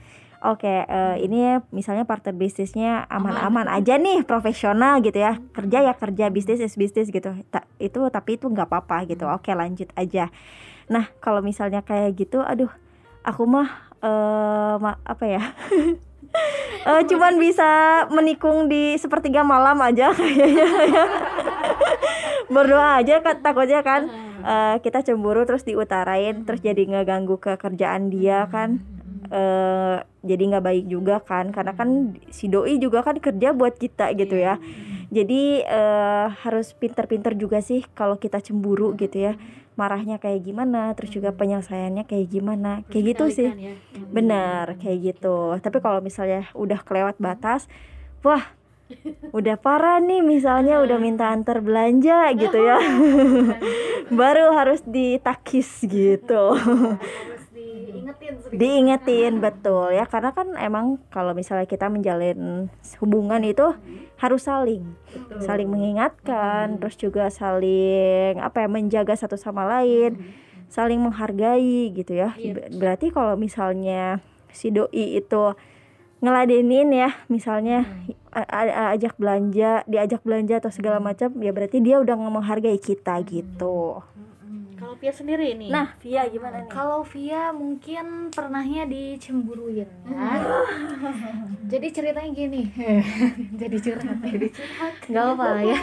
oke 0.46 0.66
eh, 0.86 1.16
ini 1.20 1.58
misalnya 1.74 2.06
partner 2.06 2.34
bisnisnya 2.34 3.04
aman-aman 3.10 3.66
aja 3.66 3.98
nih 3.98 4.22
profesional 4.22 5.02
gitu 5.02 5.18
ya. 5.18 5.38
Kerja 5.50 5.82
ya 5.82 5.92
kerja 5.98 6.30
bisnis 6.30 6.62
is 6.62 6.78
bisnis 6.78 7.10
gitu. 7.10 7.34
Ta- 7.50 7.66
itu 7.82 8.00
tapi 8.10 8.38
itu 8.38 8.46
nggak 8.46 8.70
apa-apa 8.70 9.04
gitu. 9.10 9.26
Oke 9.26 9.50
lanjut 9.52 9.90
aja. 9.98 10.30
Nah 10.86 11.10
kalau 11.18 11.42
misalnya 11.42 11.82
kayak 11.82 12.14
gitu 12.14 12.40
aduh 12.40 12.70
aku 13.26 13.42
mah 13.44 13.68
eh 14.00 14.74
ma- 14.78 15.02
apa 15.02 15.24
ya? 15.26 15.42
Eh, 16.86 17.02
cuman 17.10 17.40
bisa 17.40 17.66
menikung 18.12 18.68
di 18.70 18.94
sepertiga 19.00 19.42
malam 19.42 19.80
aja 19.82 20.12
kayaknya 20.18 20.68
ya. 20.86 21.04
berdoa 22.54 23.02
aja 23.02 23.24
kan 23.24 23.42
takutnya 23.42 23.80
kan 23.82 24.06
eh, 24.44 24.76
kita 24.84 25.02
cemburu 25.02 25.42
terus 25.42 25.66
diutarain 25.66 26.46
terus 26.46 26.62
jadi 26.62 26.78
ngeganggu 26.78 27.42
ke 27.42 27.58
kerjaan 27.58 28.12
dia 28.12 28.46
kan 28.52 28.78
eh 29.30 29.96
jadi 30.26 30.42
nggak 30.50 30.64
baik 30.64 30.84
juga 30.90 31.22
kan 31.22 31.54
karena 31.54 31.72
kan 31.72 32.18
si 32.34 32.50
doi 32.50 32.82
juga 32.82 33.06
kan 33.06 33.16
kerja 33.18 33.54
buat 33.54 33.78
kita 33.78 34.10
gitu 34.18 34.36
ya. 34.36 34.58
Jadi 35.10 35.62
eh, 35.62 36.26
harus 36.42 36.74
pinter-pinter 36.74 37.38
juga 37.38 37.62
sih 37.62 37.86
kalau 37.94 38.18
kita 38.18 38.42
cemburu 38.42 38.94
gitu 38.98 39.30
ya. 39.30 39.38
Marahnya 39.76 40.16
kayak 40.16 40.40
gimana 40.40 40.96
terus 40.96 41.12
juga 41.12 41.36
penyelesaiannya 41.36 42.08
kayak 42.08 42.26
gimana 42.32 42.80
kayak 42.88 43.04
gitu 43.12 43.24
sih. 43.28 43.48
ya. 43.52 43.74
benar 44.10 44.74
kayak 44.80 45.14
gitu. 45.14 45.54
Tapi 45.60 45.78
kalau 45.84 46.00
misalnya 46.00 46.48
udah 46.56 46.80
kelewat 46.80 47.20
batas 47.20 47.68
wah 48.24 48.56
udah 49.34 49.58
parah 49.58 49.98
nih 49.98 50.22
misalnya 50.22 50.78
udah 50.78 50.98
minta 51.02 51.30
antar 51.34 51.58
belanja 51.58 52.30
gitu 52.38 52.58
ya. 52.58 52.78
Baru 54.20 54.54
harus 54.54 54.80
ditakis 54.86 55.82
gitu. 55.82 56.54
Harus 56.54 57.35
diingetin 58.06 58.34
sedikit. 58.38 58.58
diingetin 58.62 59.32
betul 59.42 59.86
ya. 59.90 60.04
Karena 60.06 60.30
kan 60.30 60.54
emang 60.54 61.02
kalau 61.10 61.34
misalnya 61.34 61.66
kita 61.66 61.90
menjalin 61.90 62.70
hubungan 63.02 63.42
itu 63.42 63.74
harus 64.16 64.46
saling 64.46 64.86
saling 65.42 65.68
mengingatkan 65.68 66.80
terus 66.80 66.96
juga 66.96 67.28
saling 67.28 68.38
apa 68.40 68.64
ya 68.64 68.68
menjaga 68.70 69.12
satu 69.12 69.36
sama 69.36 69.66
lain 69.66 70.16
saling 70.70 71.02
menghargai 71.02 71.90
gitu 71.90 72.16
ya. 72.16 72.32
Ber- 72.32 72.70
berarti 72.74 73.10
kalau 73.10 73.34
misalnya 73.34 74.22
si 74.54 74.70
doi 74.72 75.20
itu 75.20 75.52
ngeladenin 76.16 76.88
ya 76.96 77.12
misalnya 77.28 77.84
a- 78.32 78.96
ajak 78.96 79.20
belanja 79.20 79.84
diajak 79.84 80.24
belanja 80.24 80.64
atau 80.64 80.72
segala 80.72 80.96
macam 80.96 81.28
ya 81.44 81.52
berarti 81.52 81.84
dia 81.84 82.00
udah 82.00 82.16
menghargai 82.16 82.80
kita 82.80 83.20
gitu 83.28 84.00
kalau 84.96 85.04
Pia 85.04 85.12
sendiri 85.12 85.52
nih 85.60 85.68
nah 85.68 85.92
Via 86.00 86.24
gimana 86.32 86.64
nih 86.64 86.72
Kalau 86.72 87.04
Via 87.04 87.52
mungkin 87.52 88.32
pernahnya 88.32 88.88
dicemburuin 88.88 89.84
ya. 90.08 90.24
Jadi 91.76 91.86
ceritanya 91.92 92.32
gini. 92.32 92.62
Jadi 93.60 93.76
curhat. 93.76 94.16
Jadi 94.24 94.48
curhat. 94.48 94.92
Gak 95.04 95.26
apa 95.36 95.48
ya. 95.66 95.80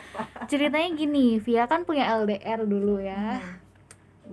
Ceritanya 0.50 0.88
gini, 0.96 1.42
Via 1.42 1.68
kan 1.68 1.84
punya 1.84 2.08
LDR 2.22 2.64
dulu 2.64 3.02
ya. 3.02 3.42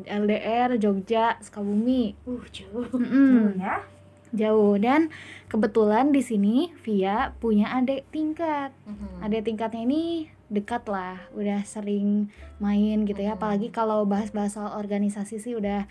LDR 0.07 0.79
Jogja, 0.79 1.35
Sukabumi. 1.43 2.15
uh 2.23 2.45
jauh 2.53 2.87
Mm-mm. 2.95 3.59
ya 3.59 3.83
Jauh 4.31 4.79
dan 4.79 5.11
kebetulan 5.51 6.15
di 6.15 6.23
sini 6.23 6.71
Via 6.87 7.35
punya 7.41 7.73
adik 7.75 8.07
tingkat. 8.13 8.71
Adik 9.19 9.43
tingkatnya 9.43 9.83
ini 9.83 10.31
dekat 10.51 10.83
lah, 10.91 11.15
udah 11.31 11.63
sering 11.63 12.27
main 12.59 13.07
gitu 13.07 13.23
ya. 13.23 13.39
Apalagi 13.39 13.71
kalau 13.71 14.03
bahas-bahas 14.03 14.59
soal 14.59 14.75
organisasi 14.75 15.39
sih 15.39 15.55
udah 15.55 15.87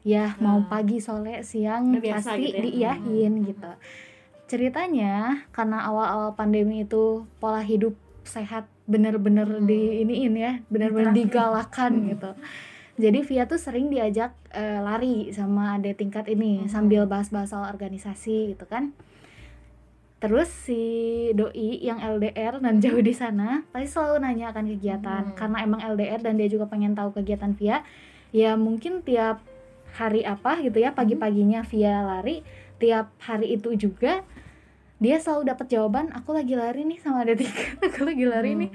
ya 0.00 0.32
mau 0.40 0.64
pagi 0.64 0.96
sore 0.96 1.44
siang 1.44 2.00
pasti 2.00 2.48
gitu 2.48 2.56
ya. 2.56 2.96
diiyahin 2.96 3.44
gitu. 3.44 3.72
Ceritanya 4.48 5.44
karena 5.52 5.84
awal-awal 5.84 6.32
pandemi 6.32 6.88
itu 6.88 7.28
pola 7.38 7.60
hidup 7.60 7.92
sehat 8.24 8.64
bener-bener 8.88 9.60
di 9.62 10.02
iniin 10.02 10.34
ya, 10.34 10.52
bener-bener 10.72 11.12
digalakan 11.12 12.10
gitu. 12.10 12.32
Jadi 13.00 13.18
Via 13.24 13.44
tuh 13.48 13.56
sering 13.56 13.88
diajak 13.88 14.36
eh, 14.52 14.80
lari 14.80 15.32
sama 15.32 15.76
adik 15.80 16.00
tingkat 16.00 16.28
ini 16.28 16.68
sambil 16.68 17.04
bahas-bahas 17.04 17.52
soal 17.52 17.68
organisasi 17.68 18.56
gitu 18.56 18.64
kan. 18.64 18.96
Terus 20.20 20.52
si 20.52 20.82
doi 21.32 21.80
yang 21.80 21.96
LDR 21.96 22.60
dan 22.60 22.76
jauh 22.76 23.00
di 23.00 23.16
sana 23.16 23.64
pasti 23.72 23.88
selalu 23.88 24.20
nanya 24.20 24.52
akan 24.52 24.68
kegiatan. 24.76 25.22
Karena 25.32 25.64
emang 25.64 25.80
LDR 25.80 26.20
dan 26.20 26.36
dia 26.36 26.44
juga 26.52 26.68
pengen 26.68 26.92
tahu 26.92 27.16
kegiatan 27.16 27.56
Via. 27.56 27.80
Ya 28.28 28.52
mungkin 28.60 29.00
tiap 29.00 29.40
hari 29.96 30.22
apa 30.22 30.60
gitu 30.60 30.76
ya 30.76 30.92
pagi-paginya 30.92 31.64
Via 31.64 32.04
lari, 32.04 32.44
tiap 32.76 33.16
hari 33.24 33.56
itu 33.56 33.72
juga 33.74 34.22
dia 35.00 35.16
selalu 35.16 35.48
dapat 35.48 35.66
jawaban 35.72 36.12
aku 36.12 36.36
lagi 36.36 36.52
lari 36.52 36.84
nih 36.84 37.00
sama 37.00 37.24
tingkat, 37.24 37.80
aku 37.88 38.04
lagi 38.04 38.24
lari 38.28 38.52
nih. 38.60 38.70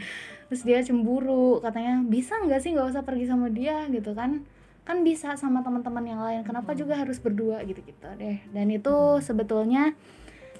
Terus 0.50 0.62
dia 0.66 0.82
cemburu 0.82 1.62
katanya 1.62 2.02
bisa 2.02 2.42
nggak 2.42 2.58
sih 2.58 2.74
nggak 2.74 2.90
usah 2.90 3.06
pergi 3.06 3.30
sama 3.30 3.54
dia? 3.54 3.86
Gitu 3.94 4.18
kan. 4.18 4.42
Kan 4.82 5.06
bisa 5.06 5.38
sama 5.38 5.62
teman-teman 5.62 6.06
yang 6.06 6.22
lain 6.22 6.42
kenapa 6.42 6.74
juga 6.74 6.98
harus 6.98 7.22
berdua 7.22 7.62
gitu 7.70 7.86
gitu 7.86 8.06
deh. 8.18 8.42
Dan 8.50 8.74
itu 8.74 9.22
sebetulnya 9.22 9.94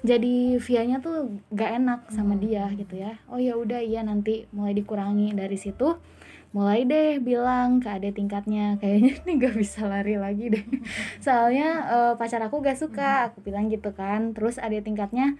jadi 0.02 0.60
vianya 0.60 1.00
tuh 1.00 1.40
gak 1.54 1.80
enak 1.80 2.00
sama 2.12 2.36
dia 2.36 2.68
gitu 2.76 3.00
ya. 3.00 3.16
Oh 3.30 3.40
ya 3.40 3.56
udah 3.56 3.80
iya 3.80 4.04
nanti 4.04 4.44
mulai 4.52 4.76
dikurangi 4.76 5.32
dari 5.32 5.56
situ. 5.56 5.96
Mulai 6.56 6.88
deh 6.88 7.20
bilang 7.20 7.84
ke 7.84 7.88
adik 7.92 8.16
tingkatnya 8.16 8.80
kayaknya 8.80 9.20
nih 9.28 9.34
gak 9.44 9.56
bisa 9.56 9.84
lari 9.88 10.16
lagi 10.16 10.52
deh. 10.52 10.64
Soalnya 11.24 11.68
eh, 11.88 12.12
pacar 12.20 12.40
aku 12.44 12.60
gak 12.60 12.80
suka. 12.80 13.32
Aku 13.32 13.40
bilang 13.40 13.72
gitu 13.72 13.92
kan. 13.92 14.36
Terus 14.36 14.60
adik 14.60 14.84
tingkatnya 14.84 15.36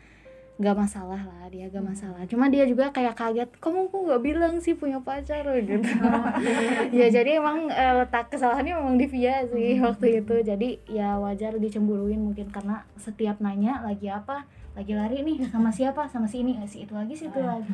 gak 0.57 0.77
masalah 0.77 1.21
lah 1.21 1.45
dia 1.53 1.69
gak 1.69 1.85
masalah. 1.85 2.25
Cuma 2.25 2.49
dia 2.49 2.65
juga 2.65 2.89
kayak 2.89 3.13
kaget 3.13 3.51
kamu 3.61 3.93
kok 3.93 4.03
gak 4.09 4.23
bilang 4.25 4.55
sih 4.61 4.73
punya 4.73 5.01
pacar? 5.05 5.45
Gitu. 5.61 5.85
Ya 6.97 7.13
jadi 7.13 7.41
emang 7.41 7.69
eh, 7.69 7.95
letak 8.05 8.33
kesalahannya 8.33 8.77
memang 8.79 8.97
di 8.97 9.07
Via 9.09 9.45
sih 9.53 9.77
waktu 9.85 10.25
itu. 10.25 10.41
Jadi 10.41 10.81
ya 10.89 11.21
wajar 11.21 11.61
dicemburuin 11.61 12.21
mungkin 12.21 12.49
karena 12.49 12.89
setiap 12.97 13.37
nanya 13.45 13.85
lagi 13.85 14.09
apa 14.09 14.49
lagi 14.77 14.93
lari 14.93 15.25
nih 15.25 15.49
sama 15.49 15.73
siapa? 15.73 16.05
Sama 16.05 16.29
si 16.29 16.45
ini 16.45 16.61
si 16.69 16.85
itu 16.85 16.93
lagi 16.93 17.17
si 17.17 17.27
itu 17.27 17.41
lagi. 17.41 17.65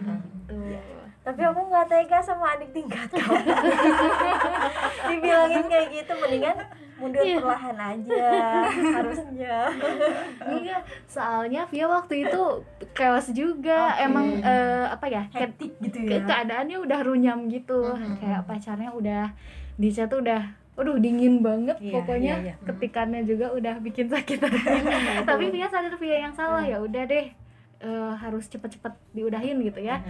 Gitu. 0.46 0.54
Tapi 1.22 1.38
aku 1.38 1.60
nggak 1.66 1.86
tega 1.86 2.18
sama 2.18 2.54
adik 2.54 2.70
tingkat. 2.70 3.10
Dibilangin 5.08 5.64
kayak 5.66 5.88
gitu 5.92 6.12
mendingan 6.14 6.56
mundur 6.98 7.22
perlahan 7.22 7.78
aja 7.78 8.26
harusnya. 8.70 9.56
Iya, 10.42 10.78
soalnya 11.06 11.66
Via 11.66 11.86
waktu 11.86 12.26
itu 12.26 12.42
chaos 12.94 13.30
juga. 13.34 13.98
Emang 13.98 14.38
eh, 14.38 14.86
apa 14.86 15.06
ya? 15.06 15.26
ke- 15.26 15.42
hektik 15.42 15.72
gitu 15.82 16.06
ke- 16.06 16.22
keadaannya 16.22 16.78
udah 16.78 17.00
runyam 17.02 17.50
gitu. 17.50 17.94
Kayak 18.18 18.46
pacarnya 18.46 18.90
udah 18.90 19.34
di 19.74 19.90
chat 19.90 20.06
tuh 20.06 20.22
udah 20.22 20.61
Aduh 20.72 20.96
dingin 20.96 21.40
banget 21.40 21.76
Iya, 21.78 21.92
pokoknya 21.92 22.34
iya, 22.34 22.46
iya. 22.48 22.54
ketikannya 22.64 23.20
juga 23.22 23.52
udah 23.52 23.76
bikin 23.78 24.08
sakit 24.08 24.38
hati. 24.42 24.76
Tapi 25.22 25.44
Via 25.48 25.68
sadar 25.68 25.94
Via 25.94 26.16
yang 26.18 26.32
salah 26.32 26.62
ya 26.62 26.78
udah 26.78 27.02
deh 27.04 27.26
eh, 27.78 28.12
harus 28.16 28.46
cepet-cepet 28.46 28.92
diudahin 29.12 29.60
gitu 29.60 29.78
ya. 29.78 30.00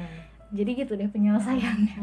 Jadi 0.48 0.70
gitu 0.76 0.92
deh 0.94 1.08
penyelesaiannya. 1.08 1.96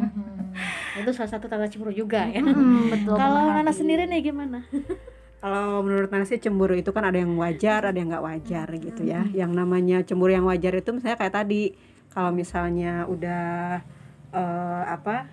itu 0.97 1.09
salah 1.13 1.29
satu 1.29 1.45
tanda 1.45 1.65
cemburu 1.65 1.93
juga 1.93 2.25
ya 2.25 2.41
Hmm, 2.41 2.89
betul. 2.89 3.15
kalau. 3.15 3.53
Nana 3.53 3.69
sendiri 3.69 4.03
nih 4.05 4.25
gimana 4.25 4.65
Kalau 5.39 5.79
menurut 5.79 6.09
Nana 6.09 6.25
sih 6.25 6.35
cemburu 6.35 6.73
itu 6.73 6.89
kan 6.89 7.05
ada 7.05 7.15
yang 7.15 7.31
wajar, 7.33 7.85
ada 7.85 7.95
yang 7.95 8.09
nggak 8.09 8.25
wajar 8.25 8.67
gitu 8.75 9.01
ya. 9.03 9.23
Yang 9.31 9.51
namanya 9.55 9.97
cemburu 10.01 10.33
yang 10.33 10.43
wajar 10.43 10.75
itu 10.75 10.91
misalnya 10.91 11.15
kayak 11.15 11.31
tadi, 11.37 11.71
kalau 12.09 12.33
misalnya 12.33 13.07
udah 13.07 13.79
eh, 14.29 14.83
apa, 14.85 15.31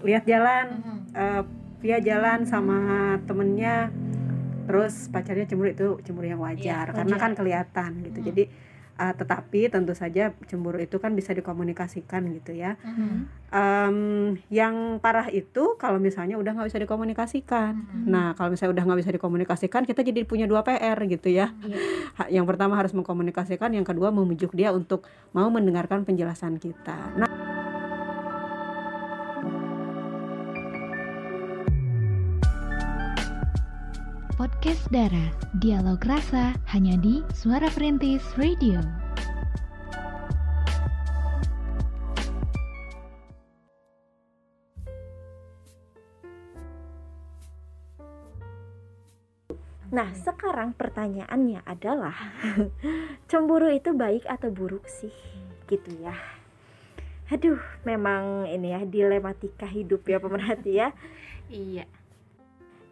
lihat 0.00 0.24
jalan, 0.24 0.80
eh, 1.12 1.42
via 1.84 2.00
jalan 2.00 2.48
sama 2.48 2.80
temennya, 3.28 3.92
terus 4.64 5.12
pacarnya 5.12 5.44
cemburu 5.44 5.68
itu 5.68 5.88
cemburu 6.00 6.32
yang 6.32 6.40
wajar 6.40 6.88
Iya, 6.88 6.96
karena 6.96 7.16
kan 7.20 7.32
kelihatan 7.36 7.90
gitu. 8.08 8.18
Jadi 8.24 8.48
uh, 8.96 9.12
tetapi 9.12 9.68
tentu 9.68 9.92
saja 9.92 10.32
cemburu 10.48 10.80
itu 10.80 10.96
kan 10.96 11.12
bisa 11.12 11.36
dikomunikasikan 11.36 12.24
gitu 12.40 12.56
ya. 12.56 12.80
Mhm. 12.80 13.44
Em, 13.54 13.98
yang 14.48 14.98
parah 14.98 15.28
itu 15.28 15.76
kalau 15.76 16.00
misalnya 16.00 16.40
udah 16.40 16.56
nggak 16.56 16.72
bisa 16.72 16.80
dikomunikasikan. 16.80 17.72
Nah 18.08 18.32
kalau 18.32 18.56
misalnya 18.56 18.80
udah 18.80 18.84
nggak 18.88 19.00
bisa 19.04 19.12
dikomunikasikan 19.14 19.84
kita 19.84 20.00
jadi 20.00 20.24
punya 20.24 20.48
dua 20.48 20.64
PR 20.64 20.96
gitu 21.04 21.28
ya. 21.28 21.52
Ha- 22.16 22.32
yang 22.32 22.48
pertama 22.48 22.80
harus 22.80 22.96
mengkomunikasikan 22.96 23.70
yang 23.76 23.84
kedua 23.84 24.08
membujuk 24.08 24.56
dia 24.56 24.72
untuk 24.72 25.04
mau 25.36 25.52
mendengarkan 25.52 26.02
penjelasan 26.08 26.56
kita. 26.56 27.14
Nah 27.14 27.30
Podcast 34.34 34.90
Dara, 34.90 35.30
dialog 35.62 36.02
rasa 36.02 36.58
hanya 36.74 36.98
di 36.98 37.22
Suara 37.30 37.70
Perintis 37.70 38.18
Radio. 38.34 38.82
Nah, 49.94 50.10
sekarang 50.18 50.74
pertanyaannya 50.74 51.62
adalah 51.62 52.18
cemburu 53.30 53.70
itu 53.70 53.94
baik 53.94 54.26
atau 54.26 54.50
buruk 54.50 54.90
sih? 54.90 55.14
Gitu 55.70 55.94
ya. 56.02 56.18
Aduh, 57.30 57.62
memang 57.86 58.50
ini 58.50 58.74
ya 58.74 58.82
dilematika 58.82 59.70
hidup 59.70 60.02
ya 60.10 60.18
pemerhati 60.18 60.82
ya. 60.82 60.90
Iya. 61.46 61.86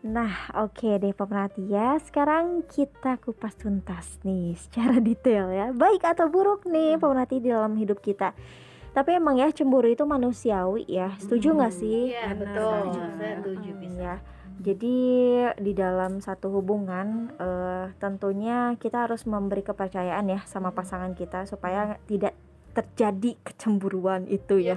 Nah, 0.02 0.34
oke 0.58 0.98
deh 0.98 1.14
pemerhati 1.14 1.62
ya. 1.64 1.94
Sekarang 1.96 2.66
kita 2.66 3.22
kupas 3.22 3.54
tuntas 3.54 4.18
nih 4.22 4.58
secara 4.58 4.98
detail 5.04 5.46
ya. 5.48 5.70
Baik 5.70 6.02
atau 6.02 6.26
buruk 6.26 6.66
nih 6.66 6.98
pemerhati 6.98 7.38
di 7.38 7.48
dalam 7.48 7.78
hidup 7.78 8.02
kita. 8.02 8.34
Tapi 8.92 9.16
emang 9.16 9.38
ya 9.38 9.48
cemburu 9.48 9.86
itu 9.86 10.02
manusiawi 10.02 10.84
ya. 10.84 11.14
Setuju 11.16 11.54
nggak 11.54 11.72
sih? 11.72 12.12
Iya, 12.12 12.34
Benar. 12.34 12.40
betul. 12.44 12.74
Setuju, 12.82 13.00
Saya 13.14 13.34
setuju 13.38 13.70
Hmm, 13.70 13.80
bisa. 13.80 14.00
ya. 14.00 14.14
Jadi 14.62 14.96
di 15.58 15.72
dalam 15.72 16.12
satu 16.20 16.52
hubungan 16.52 17.06
eh, 17.34 17.86
tentunya 17.96 18.76
kita 18.76 19.06
harus 19.06 19.24
memberi 19.24 19.62
kepercayaan 19.62 20.28
ya 20.28 20.40
sama 20.44 20.70
pasangan 20.70 21.14
kita 21.14 21.46
supaya 21.46 21.96
tidak 22.04 22.36
terjadi 22.72 23.38
kecemburuan 23.40 24.26
itu 24.26 24.58
ya. 24.58 24.76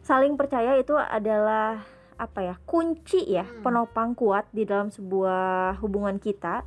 Saling 0.00 0.34
percaya 0.34 0.74
itu 0.74 0.94
adalah 0.94 1.86
apa 2.16 2.40
ya? 2.42 2.54
kunci 2.64 3.24
ya, 3.26 3.46
penopang 3.62 4.14
kuat 4.14 4.48
di 4.54 4.66
dalam 4.66 4.88
sebuah 4.88 5.78
hubungan 5.82 6.18
kita. 6.18 6.62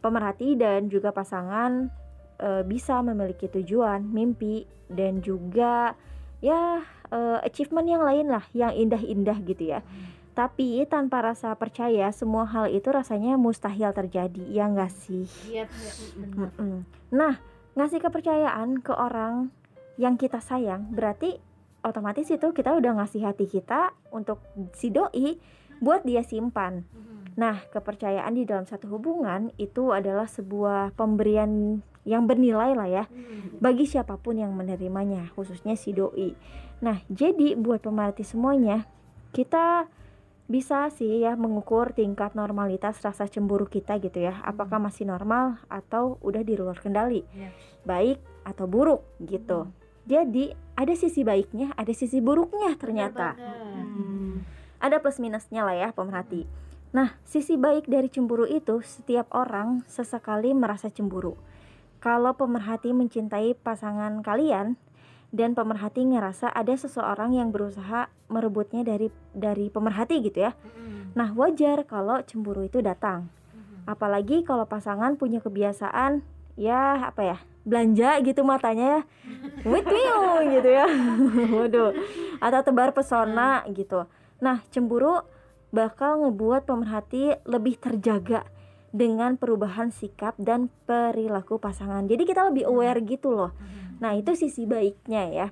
Pemerhati 0.00 0.54
dan 0.54 0.86
juga 0.86 1.10
pasangan 1.10 1.90
eh, 2.38 2.62
bisa 2.62 3.00
memiliki 3.02 3.50
tujuan, 3.50 4.06
mimpi 4.06 4.68
dan 4.86 5.18
juga 5.18 5.96
ya 6.38 6.84
eh, 7.10 7.38
achievement 7.42 7.88
yang 7.88 8.04
lain 8.04 8.26
lah 8.30 8.44
yang 8.54 8.70
indah-indah 8.70 9.38
gitu 9.42 9.74
ya. 9.76 9.80
Tapi 10.36 10.84
tanpa 10.84 11.24
rasa 11.24 11.56
percaya 11.56 12.12
semua 12.12 12.44
hal 12.44 12.68
itu 12.68 12.92
rasanya 12.92 13.40
mustahil 13.40 13.88
terjadi, 13.96 14.44
ya 14.52 14.68
enggak 14.68 14.92
sih? 14.92 15.24
Iya, 15.48 15.64
iya, 15.64 15.92
benar. 16.12 16.52
Mm-mm. 16.52 16.84
Nah, 17.08 17.40
ngasih 17.72 18.04
kepercayaan 18.04 18.84
ke 18.84 18.92
orang 18.92 19.48
yang 19.96 20.20
kita 20.20 20.44
sayang 20.44 20.92
berarti 20.92 21.40
otomatis 21.86 22.26
itu 22.28 22.50
kita 22.50 22.74
udah 22.74 22.98
ngasih 22.98 23.22
hati 23.22 23.46
kita 23.46 23.94
untuk 24.10 24.42
si 24.74 24.90
doi 24.90 25.38
buat 25.78 26.02
dia 26.02 26.26
simpan. 26.26 26.82
Nah, 27.36 27.60
kepercayaan 27.68 28.32
di 28.32 28.48
dalam 28.48 28.64
satu 28.64 28.88
hubungan 28.96 29.52
itu 29.60 29.92
adalah 29.92 30.24
sebuah 30.24 30.96
pemberian 30.96 31.84
yang 32.06 32.24
bernilai 32.24 32.72
lah 32.72 32.88
ya 32.88 33.04
bagi 33.58 33.84
siapa 33.84 34.16
pun 34.16 34.40
yang 34.40 34.54
menerimanya, 34.56 35.30
khususnya 35.36 35.76
si 35.76 35.92
doi. 35.92 36.32
Nah, 36.80 37.00
jadi 37.08 37.56
buat 37.56 37.84
pemerhati 37.84 38.24
semuanya, 38.24 38.84
kita 39.32 39.88
bisa 40.46 40.86
sih 40.94 41.26
ya 41.26 41.34
mengukur 41.34 41.90
tingkat 41.90 42.38
normalitas 42.38 43.02
rasa 43.02 43.26
cemburu 43.26 43.66
kita 43.66 43.98
gitu 43.98 44.22
ya. 44.22 44.38
Apakah 44.46 44.78
masih 44.78 45.04
normal 45.10 45.58
atau 45.66 46.22
udah 46.22 46.42
di 46.46 46.54
luar 46.54 46.78
kendali? 46.78 47.26
Baik 47.82 48.22
atau 48.46 48.70
buruk 48.70 49.02
gitu. 49.18 49.66
Jadi, 50.06 50.54
ada 50.78 50.94
sisi 50.94 51.26
baiknya, 51.26 51.74
ada 51.74 51.90
sisi 51.90 52.22
buruknya 52.22 52.78
ternyata. 52.78 53.34
Hmm. 53.34 54.46
Ada 54.78 55.02
plus 55.02 55.18
minusnya 55.18 55.66
lah 55.66 55.74
ya 55.74 55.88
pemerhati. 55.90 56.46
Nah, 56.94 57.18
sisi 57.26 57.58
baik 57.58 57.90
dari 57.90 58.06
cemburu 58.06 58.46
itu 58.46 58.80
setiap 58.86 59.26
orang 59.34 59.82
sesekali 59.90 60.54
merasa 60.54 60.88
cemburu. 60.88 61.34
Kalau 61.98 62.38
pemerhati 62.38 62.94
mencintai 62.94 63.58
pasangan 63.58 64.22
kalian 64.22 64.78
dan 65.34 65.58
pemerhati 65.58 66.06
ngerasa 66.06 66.54
ada 66.54 66.72
seseorang 66.72 67.34
yang 67.34 67.50
berusaha 67.50 68.06
merebutnya 68.30 68.86
dari 68.86 69.10
dari 69.34 69.68
pemerhati 69.68 70.22
gitu 70.22 70.46
ya. 70.46 70.52
Nah, 71.18 71.34
wajar 71.34 71.82
kalau 71.88 72.22
cemburu 72.22 72.62
itu 72.62 72.78
datang. 72.78 73.26
Apalagi 73.88 74.46
kalau 74.46 74.68
pasangan 74.68 75.18
punya 75.18 75.42
kebiasaan 75.42 76.22
ya 76.56 77.12
apa 77.12 77.22
ya? 77.22 77.38
belanja 77.66 78.22
gitu 78.22 78.46
matanya 78.46 78.86
ya. 78.86 79.00
Wit 79.66 79.86
wiu 79.90 80.46
gitu 80.54 80.70
ya. 80.70 80.86
Waduh. 81.58 81.90
Atau 82.38 82.60
tebar 82.62 82.94
pesona 82.94 83.66
gitu. 83.74 84.06
Nah, 84.38 84.62
cemburu 84.70 85.26
bakal 85.74 86.22
ngebuat 86.22 86.70
pemerhati 86.70 87.42
lebih 87.42 87.82
terjaga 87.82 88.46
dengan 88.94 89.34
perubahan 89.34 89.90
sikap 89.90 90.38
dan 90.38 90.70
perilaku 90.86 91.58
pasangan. 91.58 92.06
Jadi 92.06 92.22
kita 92.22 92.46
lebih 92.48 92.70
aware 92.70 93.02
gitu 93.02 93.34
loh. 93.34 93.50
Nah, 93.98 94.14
itu 94.14 94.38
sisi 94.38 94.62
baiknya 94.62 95.22
ya. 95.34 95.48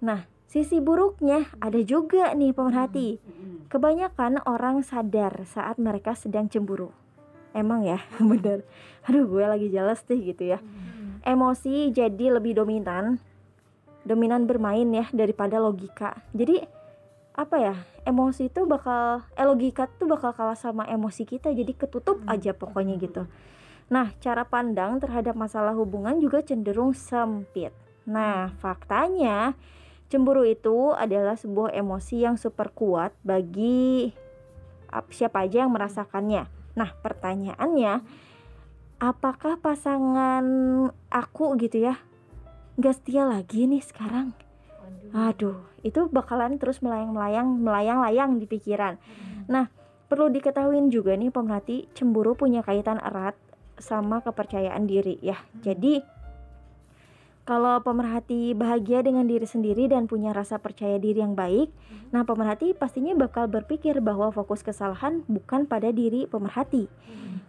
Nah, 0.00 0.24
sisi 0.48 0.80
buruknya 0.80 1.52
ada 1.60 1.78
juga 1.84 2.32
nih 2.32 2.56
pemerhati. 2.56 3.20
Kebanyakan 3.68 4.40
orang 4.48 4.80
sadar 4.80 5.44
saat 5.44 5.76
mereka 5.76 6.16
sedang 6.16 6.48
cemburu. 6.48 7.05
Emang 7.56 7.80
ya, 7.88 8.04
bener. 8.20 8.68
Aduh, 9.08 9.24
gue 9.24 9.44
lagi 9.48 9.72
jelas 9.72 10.04
deh 10.04 10.20
gitu 10.20 10.44
ya. 10.44 10.60
Emosi 11.24 11.88
jadi 11.88 12.36
lebih 12.36 12.60
dominan. 12.60 13.16
Dominan 14.04 14.44
bermain 14.44 14.86
ya 14.92 15.08
daripada 15.10 15.56
logika. 15.56 16.20
Jadi 16.36 16.62
apa 17.36 17.60
ya 17.60 17.76
emosi 18.08 18.48
itu 18.48 18.64
bakal 18.64 19.20
eh 19.36 19.44
logika 19.44 19.84
tuh 20.00 20.08
bakal 20.08 20.32
kalah 20.32 20.56
sama 20.56 20.88
emosi 20.88 21.28
kita 21.28 21.52
jadi 21.52 21.68
ketutup 21.76 22.24
aja 22.24 22.56
pokoknya 22.56 22.96
gitu 22.96 23.28
nah 23.92 24.08
cara 24.24 24.48
pandang 24.48 24.96
terhadap 24.96 25.36
masalah 25.36 25.76
hubungan 25.76 26.16
juga 26.16 26.40
cenderung 26.40 26.96
sempit 26.96 27.76
nah 28.08 28.56
faktanya 28.56 29.52
cemburu 30.08 30.48
itu 30.48 30.96
adalah 30.96 31.36
sebuah 31.36 31.76
emosi 31.76 32.24
yang 32.24 32.40
super 32.40 32.72
kuat 32.72 33.12
bagi 33.20 34.16
ap- 34.88 35.12
siapa 35.12 35.44
aja 35.44 35.68
yang 35.68 35.76
merasakannya 35.76 36.48
nah 36.76 36.92
pertanyaannya 37.00 38.04
apakah 39.00 39.56
pasangan 39.58 40.44
aku 41.08 41.56
gitu 41.56 41.88
ya 41.90 41.96
gak 42.76 43.00
setia 43.00 43.24
lagi 43.24 43.64
nih 43.64 43.80
sekarang 43.80 44.36
Aduh, 45.14 45.56
itu 45.86 46.10
bakalan 46.10 46.58
terus 46.58 46.82
melayang-melayang, 46.82 47.62
melayang-layang 47.62 48.42
di 48.42 48.46
pikiran. 48.46 48.98
Nah, 49.46 49.70
perlu 50.10 50.28
diketahui 50.28 50.78
juga 50.90 51.14
nih 51.14 51.30
pemerhati, 51.30 51.88
cemburu 51.94 52.34
punya 52.34 52.60
kaitan 52.60 52.98
erat 52.98 53.38
sama 53.78 54.20
kepercayaan 54.24 54.84
diri 54.88 55.20
ya. 55.22 55.38
Jadi 55.62 56.02
kalau 57.46 57.78
pemerhati 57.78 58.58
bahagia 58.58 59.06
dengan 59.06 59.22
diri 59.30 59.46
sendiri 59.46 59.86
dan 59.86 60.10
punya 60.10 60.34
rasa 60.34 60.58
percaya 60.58 60.98
diri 60.98 61.22
yang 61.22 61.38
baik, 61.38 61.70
nah 62.10 62.26
pemerhati 62.26 62.74
pastinya 62.74 63.14
bakal 63.14 63.46
berpikir 63.46 64.02
bahwa 64.02 64.34
fokus 64.34 64.66
kesalahan 64.66 65.22
bukan 65.30 65.62
pada 65.70 65.94
diri 65.94 66.26
pemerhati. 66.26 66.90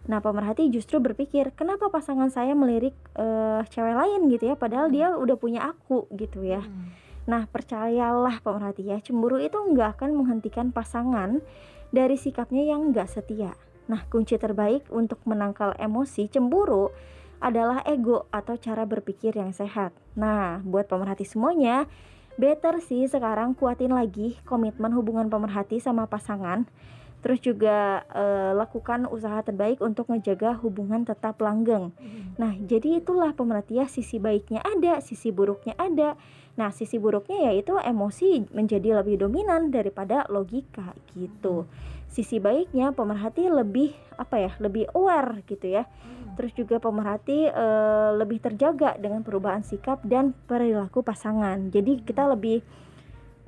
Nah, 0.08 0.22
pemerhati 0.22 0.72
justru 0.72 1.02
berpikir, 1.02 1.52
kenapa 1.52 1.92
pasangan 1.92 2.30
saya 2.30 2.54
melirik 2.54 2.96
eh, 3.18 3.60
cewek 3.68 3.92
lain 3.92 4.30
gitu 4.32 4.48
ya, 4.48 4.56
padahal 4.56 4.88
dia 4.88 5.12
udah 5.18 5.36
punya 5.36 5.66
aku 5.66 6.06
gitu 6.16 6.46
ya. 6.46 6.62
Nah, 7.28 7.44
percayalah 7.50 8.40
pemerhati 8.40 8.88
ya, 8.88 9.02
cemburu 9.04 9.36
itu 9.36 9.58
nggak 9.58 10.00
akan 10.00 10.16
menghentikan 10.16 10.72
pasangan 10.72 11.44
dari 11.92 12.16
sikapnya 12.16 12.64
yang 12.64 12.94
nggak 12.94 13.10
setia. 13.10 13.52
Nah, 13.90 14.06
kunci 14.08 14.40
terbaik 14.40 14.88
untuk 14.88 15.20
menangkal 15.28 15.76
emosi 15.76 16.30
cemburu 16.32 16.88
adalah 17.38 17.82
ego 17.86 18.26
atau 18.34 18.58
cara 18.58 18.82
berpikir 18.84 19.34
yang 19.34 19.54
sehat. 19.54 19.94
Nah, 20.18 20.62
buat 20.66 20.90
pemerhati 20.90 21.22
semuanya, 21.22 21.86
better 22.38 22.82
sih 22.82 23.06
sekarang 23.06 23.54
kuatin 23.54 23.94
lagi 23.94 24.38
komitmen 24.46 24.94
hubungan 24.94 25.30
pemerhati 25.30 25.78
sama 25.78 26.06
pasangan. 26.06 26.66
Terus 27.18 27.42
juga 27.42 28.06
eh, 28.14 28.54
lakukan 28.54 29.10
usaha 29.10 29.42
terbaik 29.42 29.82
untuk 29.82 30.06
ngejaga 30.06 30.54
hubungan 30.62 31.02
tetap 31.02 31.42
langgeng. 31.42 31.90
Nah, 32.38 32.54
jadi 32.62 33.02
itulah 33.02 33.34
pemerhati 33.34 33.82
ya 33.82 33.90
sisi 33.90 34.22
baiknya 34.22 34.62
ada, 34.62 35.02
sisi 35.02 35.34
buruknya 35.34 35.74
ada. 35.74 36.14
Nah, 36.54 36.70
sisi 36.74 36.98
buruknya 36.98 37.50
yaitu 37.50 37.74
emosi 37.78 38.50
menjadi 38.54 39.02
lebih 39.02 39.26
dominan 39.26 39.74
daripada 39.74 40.26
logika 40.30 40.94
gitu. 41.14 41.66
Sisi 42.06 42.38
baiknya 42.38 42.94
pemerhati 42.94 43.50
lebih 43.50 43.94
apa 44.14 44.38
ya, 44.38 44.50
lebih 44.62 44.86
aware 44.94 45.42
gitu 45.46 45.74
ya. 45.74 45.86
Terus 46.38 46.54
juga 46.54 46.78
pemerhati 46.78 47.50
eh, 47.50 48.10
lebih 48.14 48.38
terjaga 48.38 48.94
dengan 48.94 49.26
perubahan 49.26 49.66
sikap 49.66 49.98
dan 50.06 50.30
perilaku 50.46 51.02
pasangan. 51.02 51.74
Jadi 51.74 52.06
kita 52.06 52.30
lebih 52.30 52.62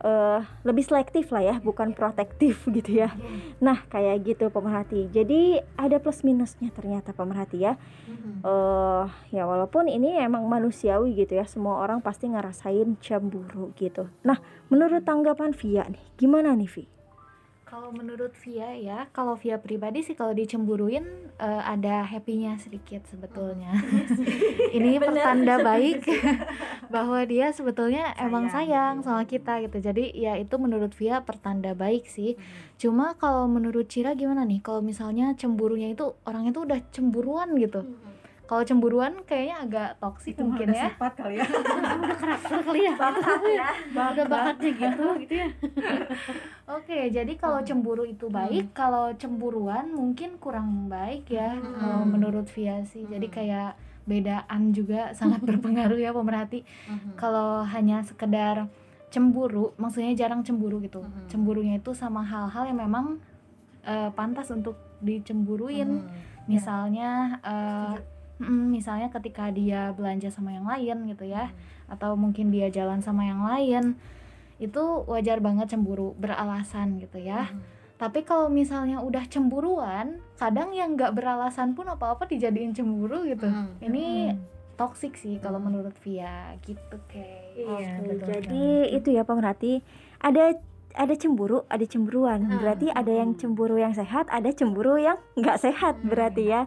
eh, 0.02 0.40
lebih 0.66 0.82
selektif 0.82 1.30
lah 1.30 1.54
ya, 1.54 1.56
bukan 1.62 1.94
protektif 1.94 2.66
gitu 2.76 3.06
ya. 3.06 3.14
Nah, 3.62 3.86
kayak 3.86 4.26
gitu 4.26 4.50
pemerhati. 4.50 5.06
Jadi 5.14 5.62
ada 5.78 6.02
plus 6.02 6.26
minusnya 6.26 6.74
ternyata 6.74 7.14
pemerhati 7.14 7.62
ya. 7.62 7.78
eh 8.40 9.06
ya 9.36 9.44
walaupun 9.44 9.84
ini 9.84 10.16
emang 10.16 10.48
manusiawi 10.48 11.12
gitu 11.14 11.38
ya, 11.38 11.46
semua 11.46 11.84
orang 11.84 12.02
pasti 12.02 12.26
ngerasain 12.26 12.98
cemburu 12.98 13.70
gitu. 13.76 14.10
Nah, 14.26 14.40
menurut 14.72 15.04
tanggapan 15.06 15.52
Via 15.54 15.84
nih, 15.86 16.02
gimana 16.18 16.56
nih 16.56 16.66
Vi? 16.66 16.99
Kalau 17.70 17.94
menurut 17.94 18.34
Via 18.42 18.74
ya, 18.74 19.06
kalau 19.14 19.38
Via 19.38 19.54
pribadi 19.62 20.02
sih 20.02 20.18
kalau 20.18 20.34
dicemburuin 20.34 21.06
eh, 21.38 21.62
ada 21.62 22.02
happy-nya 22.02 22.58
sedikit 22.58 23.06
sebetulnya. 23.06 23.70
Ini 24.76 24.98
pertanda 24.98 25.62
baik 25.62 26.02
bahwa 26.94 27.22
dia 27.22 27.54
sebetulnya 27.54 28.10
emang 28.18 28.50
sayang 28.50 29.06
sama 29.06 29.22
kita 29.22 29.62
gitu. 29.62 29.78
Jadi 29.78 30.10
ya 30.18 30.34
itu 30.34 30.58
menurut 30.58 30.90
Via 30.98 31.22
pertanda 31.22 31.70
baik 31.78 32.10
sih. 32.10 32.34
Cuma 32.74 33.14
kalau 33.14 33.46
menurut 33.46 33.86
Cira 33.86 34.18
gimana 34.18 34.42
nih? 34.42 34.66
Kalau 34.66 34.82
misalnya 34.82 35.38
cemburunya 35.38 35.94
itu 35.94 36.18
orangnya 36.26 36.50
tuh 36.50 36.66
udah 36.66 36.80
cemburuan 36.90 37.54
gitu. 37.54 37.86
Kalau 38.50 38.66
cemburuan 38.66 39.22
kayaknya 39.22 39.56
agak 39.62 39.88
toksik 40.02 40.34
mungkin 40.42 40.74
ya. 40.74 40.90
sifat 40.90 41.14
kali 41.14 41.38
ya. 41.38 41.46
Udah 42.02 42.16
karakter 42.18 42.58
kali 42.66 42.80
ya. 42.82 42.94
Udah 43.94 44.26
bakatnya 44.26 44.70
gitu. 44.74 45.06
Gitu 45.22 45.34
ya. 45.38 45.48
Oke, 46.66 46.98
jadi 47.14 47.32
kalau 47.38 47.62
cemburu 47.62 48.02
itu 48.02 48.26
baik, 48.26 48.74
kalau 48.74 49.14
cemburuan 49.14 49.94
mungkin 49.94 50.34
kurang 50.42 50.90
baik 50.90 51.30
ya 51.30 51.62
kalau 51.78 52.02
menurut 52.02 52.50
Via 52.50 52.82
sih. 52.82 53.06
Jadi 53.06 53.30
kayak 53.30 53.78
bedaan 54.02 54.74
juga 54.74 55.14
sangat 55.14 55.38
berpengaruh 55.46 56.02
ya 56.02 56.10
pemerhati. 56.10 56.66
Kalau 57.14 57.62
hanya 57.62 58.02
sekedar 58.02 58.66
cemburu, 59.14 59.78
maksudnya 59.78 60.10
jarang 60.18 60.42
cemburu 60.42 60.82
gitu. 60.82 61.06
Cemburunya 61.30 61.78
itu 61.78 61.94
sama 61.94 62.26
hal-hal 62.26 62.66
yang 62.66 62.82
memang 62.82 63.22
eh, 63.86 64.10
pantas 64.10 64.50
untuk 64.50 64.74
dicemburuin. 64.98 66.02
Misalnya 66.50 67.38
eh, 67.46 68.18
misalnya 68.40 69.12
ketika 69.12 69.52
dia 69.52 69.92
belanja 69.92 70.32
sama 70.32 70.56
yang 70.56 70.64
lain 70.64 71.12
gitu 71.12 71.28
ya, 71.28 71.52
atau 71.92 72.16
mungkin 72.16 72.48
dia 72.48 72.72
jalan 72.72 73.04
sama 73.04 73.28
yang 73.28 73.44
lain 73.44 74.00
itu 74.56 75.04
wajar 75.08 75.40
banget 75.44 75.76
cemburu 75.76 76.16
beralasan 76.16 76.96
gitu 77.00 77.20
ya. 77.20 77.52
Tapi 78.00 78.24
kalau 78.24 78.48
misalnya 78.48 79.04
udah 79.04 79.28
cemburuan, 79.28 80.24
kadang 80.40 80.72
yang 80.72 80.96
nggak 80.96 81.12
beralasan 81.12 81.76
pun 81.76 81.84
apa-apa 81.84 82.24
dijadiin 82.24 82.72
cemburu 82.72 83.28
gitu. 83.28 83.44
Ini 83.84 84.32
toxic 84.80 85.20
sih 85.20 85.36
kalau 85.36 85.60
menurut 85.60 85.92
Via 86.00 86.56
gitu 86.64 86.96
kayak. 87.12 87.52
Oke, 87.60 88.40
jadi 88.40 88.88
itu 88.96 89.12
ya 89.12 89.28
pemerhati 89.28 89.84
ada 90.16 90.56
ada 90.94 91.14
cemburu, 91.14 91.62
ada 91.70 91.84
cemburuan. 91.86 92.46
Berarti 92.60 92.90
ada 92.90 93.10
yang 93.10 93.38
cemburu 93.38 93.78
yang 93.78 93.94
sehat, 93.94 94.26
ada 94.30 94.50
cemburu 94.50 94.98
yang 94.98 95.18
nggak 95.38 95.58
sehat 95.60 95.98
berarti 96.02 96.50
ya. 96.50 96.66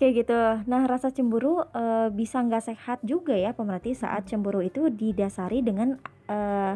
Kayak 0.00 0.12
gitu. 0.24 0.40
Nah, 0.64 0.88
rasa 0.88 1.12
cemburu 1.12 1.60
eh, 1.62 2.08
bisa 2.10 2.40
nggak 2.40 2.64
sehat 2.64 2.98
juga 3.04 3.36
ya 3.36 3.52
pemerhati 3.52 3.92
saat 3.92 4.26
cemburu 4.26 4.64
itu 4.64 4.88
didasari 4.88 5.60
dengan 5.60 6.00
eh, 6.26 6.74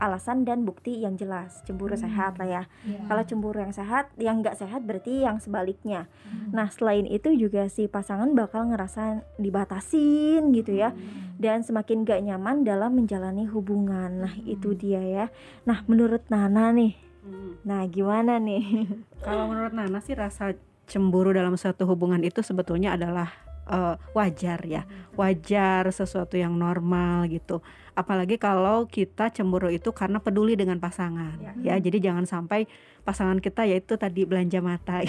alasan 0.00 0.48
dan 0.48 0.64
bukti 0.64 1.04
yang 1.04 1.14
jelas. 1.20 1.60
Cemburu 1.68 1.92
sehat 1.94 2.40
lah 2.40 2.48
ya. 2.48 2.62
Kalau 3.06 3.22
cemburu 3.28 3.60
yang 3.60 3.76
sehat, 3.76 4.08
yang 4.16 4.40
nggak 4.40 4.56
sehat 4.56 4.82
berarti 4.88 5.28
yang 5.28 5.36
sebaliknya. 5.38 6.08
Nah, 6.50 6.72
selain 6.72 7.04
itu 7.04 7.30
juga 7.36 7.68
si 7.68 7.86
pasangan 7.86 8.32
bakal 8.32 8.72
ngerasa 8.72 9.22
dibatasin 9.36 10.50
gitu 10.56 10.72
ya. 10.74 10.96
Dan 11.40 11.64
semakin 11.64 12.04
gak 12.04 12.20
nyaman 12.20 12.64
dalam 12.64 12.96
menjalani 12.96 13.48
hubungan. 13.48 14.28
Nah, 14.28 14.34
itu 14.44 14.76
dia 14.76 15.00
ya. 15.00 15.26
Nah, 15.64 15.84
menurut 15.84 16.24
Nana 16.28 16.72
nih. 16.72 16.96
Hmm. 17.20 17.60
Nah, 17.64 17.84
gimana 17.88 18.40
nih? 18.40 18.88
Kalau 19.24 19.48
menurut 19.48 19.72
Nana 19.76 20.00
sih 20.00 20.16
rasa 20.16 20.56
cemburu 20.88 21.30
dalam 21.30 21.54
suatu 21.54 21.86
hubungan 21.86 22.20
itu 22.24 22.42
sebetulnya 22.42 22.96
adalah 22.96 23.30
eh, 23.68 23.94
wajar 24.16 24.60
ya, 24.66 24.82
wajar 25.14 25.88
sesuatu 25.92 26.36
yang 26.36 26.56
normal 26.56 27.28
gitu. 27.30 27.64
Apalagi 27.98 28.38
kalau 28.38 28.86
kita 28.86 29.30
cemburu 29.34 29.68
itu 29.70 29.90
karena 29.90 30.22
peduli 30.22 30.54
dengan 30.54 30.78
pasangan, 30.78 31.36
ya. 31.62 31.76
Jadi 31.78 31.98
jangan 31.98 32.24
sampai 32.24 32.70
pasangan 33.02 33.40
kita 33.40 33.64
yaitu 33.64 33.96
tadi 33.96 34.28
belanja 34.28 34.60
mata, 34.60 35.00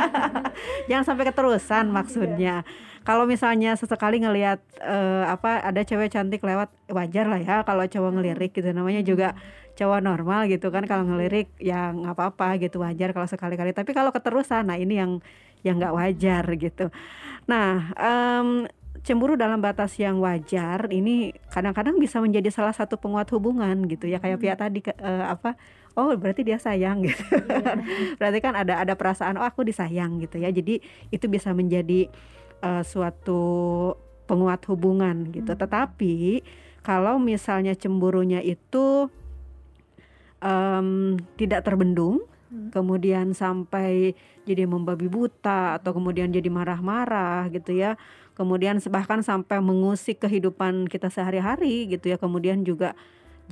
jangan 0.88 1.04
sampai 1.04 1.24
keterusan 1.28 1.90
maksudnya. 1.90 2.62
Kalau 3.00 3.24
misalnya 3.24 3.74
sesekali 3.80 4.20
ngelihat 4.20 4.60
eh, 4.84 5.24
apa 5.24 5.64
ada 5.64 5.80
cewek 5.80 6.12
cantik 6.12 6.44
lewat 6.44 6.68
wajar 6.92 7.26
lah 7.26 7.40
ya 7.40 7.56
kalau 7.64 7.84
cowok 7.88 8.20
ngelirik 8.20 8.52
gitu. 8.52 8.68
Namanya 8.76 9.00
juga 9.00 9.32
cowok 9.74 10.00
normal 10.04 10.46
gitu 10.52 10.68
kan. 10.68 10.84
Kalau 10.84 11.08
ngelirik 11.08 11.48
ya 11.56 11.96
nggak 11.96 12.12
apa-apa 12.12 12.60
gitu 12.60 12.84
wajar 12.84 13.16
kalau 13.16 13.24
sekali-kali. 13.24 13.72
Tapi 13.72 13.90
kalau 13.96 14.12
keterusan 14.12 14.68
nah 14.68 14.76
ini 14.76 15.00
yang 15.00 15.12
yang 15.64 15.80
nggak 15.80 15.96
wajar 15.96 16.44
gitu. 16.60 16.92
Nah 17.48 17.92
em, 17.96 18.68
cemburu 19.00 19.34
dalam 19.34 19.64
batas 19.64 19.96
yang 19.96 20.20
wajar 20.20 20.88
ini 20.92 21.32
kadang-kadang 21.48 21.96
bisa 21.96 22.20
menjadi 22.20 22.52
salah 22.52 22.76
satu 22.76 23.00
penguat 23.00 23.28
hubungan 23.32 23.88
gitu 23.88 24.06
ya. 24.06 24.20
Kayak 24.20 24.38
Pia 24.40 24.54
tadi 24.56 24.80
ke- 24.84 24.96
eh, 24.96 25.24
apa 25.24 25.56
oh 25.96 26.12
berarti 26.16 26.44
dia 26.44 26.60
sayang 26.60 27.02
gitu. 27.08 27.24
Berarti 28.20 28.38
kan 28.44 28.54
ada 28.56 28.80
ada 28.80 28.94
perasaan 28.94 29.40
oh 29.40 29.46
aku 29.46 29.64
disayang 29.64 30.20
gitu 30.20 30.36
ya. 30.36 30.52
Jadi 30.52 30.84
itu 31.08 31.26
bisa 31.26 31.56
menjadi 31.56 32.12
eh, 32.60 32.82
suatu 32.84 33.42
penguat 34.28 34.62
hubungan 34.68 35.32
gitu. 35.32 35.56
Tetapi 35.56 36.44
kalau 36.84 37.16
misalnya 37.20 37.76
cemburunya 37.76 38.40
itu 38.40 39.08
em, 40.40 41.16
tidak 41.36 41.64
terbendung 41.64 42.24
kemudian 42.74 43.30
sampai 43.30 44.10
jadi 44.42 44.66
membabi 44.66 45.06
buta 45.06 45.78
atau 45.78 45.94
kemudian 45.94 46.34
jadi 46.34 46.50
marah-marah 46.50 47.46
gitu 47.54 47.78
ya 47.78 47.94
kemudian 48.40 48.80
bahkan 48.88 49.20
sampai 49.20 49.60
mengusik 49.60 50.24
kehidupan 50.24 50.88
kita 50.88 51.12
sehari-hari 51.12 51.84
gitu 51.92 52.08
ya. 52.08 52.16
Kemudian 52.16 52.64
juga 52.64 52.96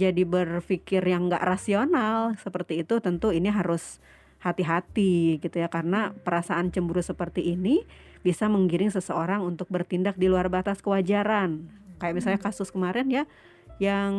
jadi 0.00 0.24
berpikir 0.24 1.04
yang 1.04 1.28
nggak 1.28 1.44
rasional 1.44 2.32
seperti 2.40 2.80
itu 2.80 2.96
tentu 3.04 3.28
ini 3.28 3.52
harus 3.52 4.00
hati-hati 4.40 5.44
gitu 5.44 5.60
ya. 5.60 5.68
Karena 5.68 6.16
perasaan 6.16 6.72
cemburu 6.72 7.04
seperti 7.04 7.52
ini 7.52 7.84
bisa 8.24 8.48
menggiring 8.48 8.88
seseorang 8.88 9.44
untuk 9.44 9.68
bertindak 9.68 10.16
di 10.16 10.32
luar 10.32 10.48
batas 10.48 10.80
kewajaran. 10.80 11.68
Kayak 12.00 12.14
misalnya 12.16 12.40
kasus 12.40 12.72
kemarin 12.72 13.12
ya 13.12 13.28
yang 13.76 14.16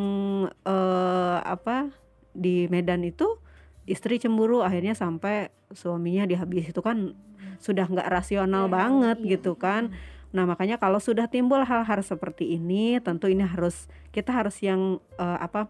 eh, 0.69 1.37
apa 1.41 1.89
di 2.37 2.69
Medan 2.69 3.01
itu 3.01 3.41
istri 3.89 4.21
cemburu 4.21 4.61
akhirnya 4.61 4.93
sampai 4.93 5.49
suaminya 5.73 6.29
dihabis. 6.29 6.69
Itu 6.69 6.85
kan 6.85 7.17
sudah 7.57 7.89
nggak 7.89 8.05
rasional 8.05 8.69
banget 8.69 9.17
gitu 9.25 9.57
kan 9.57 9.91
nah 10.29 10.45
makanya 10.45 10.77
kalau 10.77 11.01
sudah 11.01 11.25
timbul 11.25 11.65
hal-hal 11.65 12.05
seperti 12.05 12.53
ini 12.53 13.01
tentu 13.01 13.25
ini 13.25 13.41
harus 13.41 13.89
kita 14.13 14.29
harus 14.29 14.61
yang 14.61 15.01
eh, 15.17 15.39
apa 15.41 15.69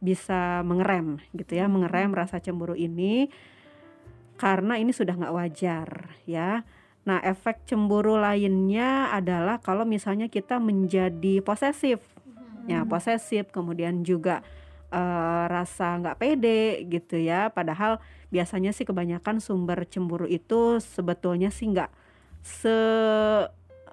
bisa 0.00 0.64
mengerem 0.64 1.20
gitu 1.36 1.60
ya 1.60 1.68
mengerem 1.68 2.10
rasa 2.16 2.40
cemburu 2.40 2.74
ini. 2.74 3.28
Karena 4.40 4.80
ini 4.80 4.90
sudah 4.96 5.12
nggak 5.20 5.36
wajar 5.36 5.88
ya. 6.24 6.64
Nah 7.04 7.20
efek 7.20 7.68
cemburu 7.68 8.16
lainnya 8.16 9.12
adalah 9.12 9.60
kalau 9.60 9.84
misalnya 9.84 10.32
kita 10.32 10.56
menjadi 10.56 11.44
posesif. 11.44 12.00
Ya 12.64 12.88
posesif 12.88 13.52
kemudian 13.52 14.00
juga 14.00 14.40
eh, 14.88 15.44
rasa 15.44 16.00
nggak 16.00 16.16
pede 16.16 16.88
gitu 16.88 17.20
ya. 17.20 17.52
Padahal 17.52 18.00
biasanya 18.32 18.72
sih 18.72 18.88
kebanyakan 18.88 19.44
sumber 19.44 19.84
cemburu 19.84 20.24
itu 20.24 20.80
sebetulnya 20.80 21.52
sih 21.52 21.68
nggak 21.68 21.92
se 22.40 22.72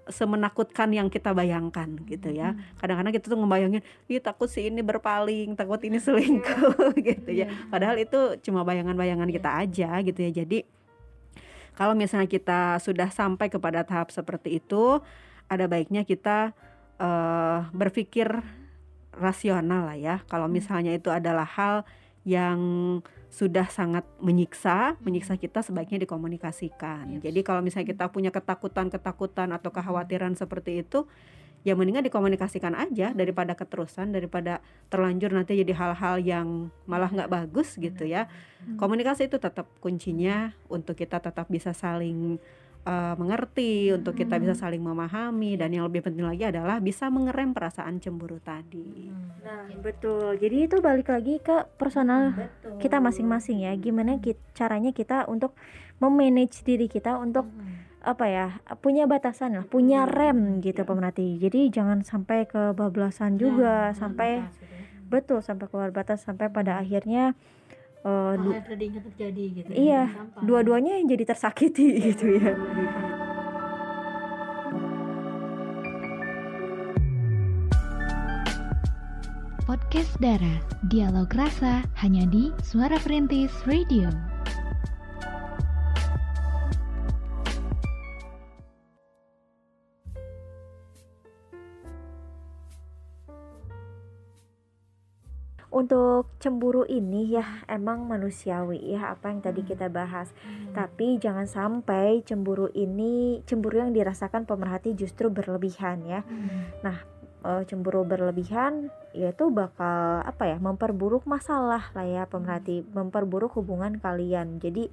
semenakutkan 0.09 0.91
yang 0.93 1.07
kita 1.11 1.31
bayangkan 1.31 1.99
gitu 2.07 2.31
ya. 2.31 2.55
Kadang-kadang 2.79 3.13
kita 3.15 3.25
tuh 3.31 3.39
ngebayangin 3.39 3.81
ih 4.07 4.21
takut 4.23 4.47
si 4.47 4.67
ini 4.67 4.81
berpaling 4.81 5.55
takut 5.55 5.79
ini 5.83 5.99
selingkuh 5.99 6.95
gitu 7.13 7.31
ya. 7.31 7.47
Padahal 7.69 7.99
itu 7.99 8.39
cuma 8.43 8.63
bayangan-bayangan 8.67 9.29
kita 9.29 9.49
aja 9.63 9.89
gitu 10.03 10.19
ya. 10.19 10.31
Jadi 10.43 10.67
kalau 11.77 11.93
misalnya 11.93 12.25
kita 12.25 12.81
sudah 12.81 13.13
sampai 13.13 13.53
kepada 13.53 13.85
tahap 13.85 14.09
seperti 14.09 14.57
itu 14.57 14.97
ada 15.47 15.65
baiknya 15.69 16.03
kita 16.03 16.51
eh, 16.97 17.59
berpikir 17.71 18.27
rasional 19.17 19.89
lah 19.91 19.97
ya. 19.97 20.15
Kalau 20.29 20.49
misalnya 20.49 20.93
itu 20.93 21.09
adalah 21.13 21.45
hal 21.45 21.85
yang 22.27 22.59
sudah 23.27 23.67
sangat 23.67 24.07
menyiksa, 24.23 24.95
menyiksa 25.03 25.35
kita 25.35 25.59
sebaiknya 25.59 26.03
dikomunikasikan. 26.07 27.19
Jadi 27.19 27.39
kalau 27.43 27.59
misalnya 27.59 27.91
kita 27.91 28.07
punya 28.07 28.31
ketakutan-ketakutan 28.31 29.51
atau 29.51 29.69
kekhawatiran 29.69 30.33
seperti 30.39 30.81
itu, 30.81 31.05
ya 31.67 31.75
mendingan 31.75 32.07
dikomunikasikan 32.07 32.71
aja 32.71 33.11
daripada 33.11 33.51
keterusan, 33.51 34.15
daripada 34.15 34.63
terlanjur 34.87 35.35
nanti 35.35 35.59
jadi 35.59 35.75
hal-hal 35.75 36.23
yang 36.23 36.71
malah 36.87 37.11
nggak 37.11 37.27
bagus 37.27 37.75
gitu 37.75 38.07
ya. 38.07 38.31
Komunikasi 38.79 39.27
itu 39.27 39.35
tetap 39.35 39.67
kuncinya 39.83 40.55
untuk 40.71 40.95
kita 40.95 41.19
tetap 41.19 41.51
bisa 41.51 41.75
saling 41.75 42.39
uh, 42.87 43.13
mengerti, 43.19 43.91
untuk 43.91 44.15
kita 44.15 44.39
bisa 44.39 44.55
saling 44.55 44.79
memahami 44.79 45.59
dan 45.59 45.75
yang 45.75 45.83
lebih 45.83 46.07
penting 46.07 46.23
lagi 46.23 46.47
adalah 46.47 46.79
bisa 46.79 47.11
mengerem 47.11 47.51
perasaan 47.51 47.99
cemburu 47.99 48.39
tadi. 48.39 49.11
Nah, 49.43 49.67
betul. 49.83 50.39
Jadi 50.39 50.71
itu 50.71 50.79
balik 50.79 51.11
lagi 51.11 51.43
ke 51.43 51.67
personal 51.75 52.31
kita 52.79 53.03
masing-masing 53.03 53.67
ya. 53.67 53.75
Gimana 53.75 54.23
kit- 54.23 54.39
caranya 54.55 54.95
kita 54.95 55.27
untuk 55.27 55.51
memanage 55.99 56.63
diri 56.63 56.87
kita 56.87 57.19
untuk 57.19 57.49
apa 58.07 58.25
ya 58.31 58.47
punya 58.79 59.03
batasan 59.03 59.59
lah, 59.59 59.65
punya 59.67 60.07
rem 60.07 60.63
gitu 60.63 60.87
pemerhati. 60.87 61.35
Jadi 61.43 61.67
jangan 61.67 62.07
sampai 62.07 62.47
kebablasan 62.47 63.35
juga, 63.35 63.91
sampai 63.91 64.47
betul 65.07 65.43
sampai 65.43 65.67
keluar 65.71 65.91
batas 65.91 66.23
sampai 66.23 66.51
pada 66.51 66.79
akhirnya 66.79 67.35
hal 68.05 68.37
yang 68.43 68.63
ingat 68.79 69.03
terjadi 69.11 69.43
gitu 69.57 69.69
Iya, 69.73 70.03
Sampai. 70.13 70.41
dua-duanya 70.45 70.93
yang 71.01 71.07
jadi 71.09 71.23
tersakiti 71.27 71.85
gitu 71.99 72.25
ya. 72.37 72.53
Podcast 79.67 80.15
Dara, 80.23 80.55
dialog 80.87 81.27
rasa 81.35 81.83
hanya 81.99 82.23
di 82.31 82.55
Suara 82.63 82.95
Perintis 83.03 83.51
Radio. 83.67 84.07
Untuk 95.87 96.35
cemburu 96.43 96.83
ini 96.83 97.31
ya 97.31 97.63
emang 97.63 98.11
manusiawi 98.11 98.91
ya 98.91 99.15
apa 99.15 99.31
yang 99.31 99.39
tadi 99.39 99.63
kita 99.63 99.87
bahas. 99.87 100.35
Tapi 100.75 101.15
jangan 101.15 101.47
sampai 101.47 102.27
cemburu 102.27 102.67
ini 102.75 103.39
cemburu 103.47 103.79
yang 103.79 103.95
dirasakan 103.95 104.43
pemerhati 104.43 104.99
justru 104.99 105.31
berlebihan 105.31 106.03
ya. 106.03 106.27
Nah, 106.83 107.07
eh, 107.47 107.63
cemburu 107.71 108.03
berlebihan 108.03 108.91
yaitu 109.15 109.47
bakal 109.47 110.27
apa 110.27 110.51
ya 110.51 110.59
memperburuk 110.59 111.23
masalah 111.23 111.87
lah 111.95 112.03
ya 112.03 112.27
pemerhati, 112.27 112.83
memperburuk 112.91 113.55
hubungan 113.55 113.95
kalian. 113.95 114.59
Jadi 114.59 114.91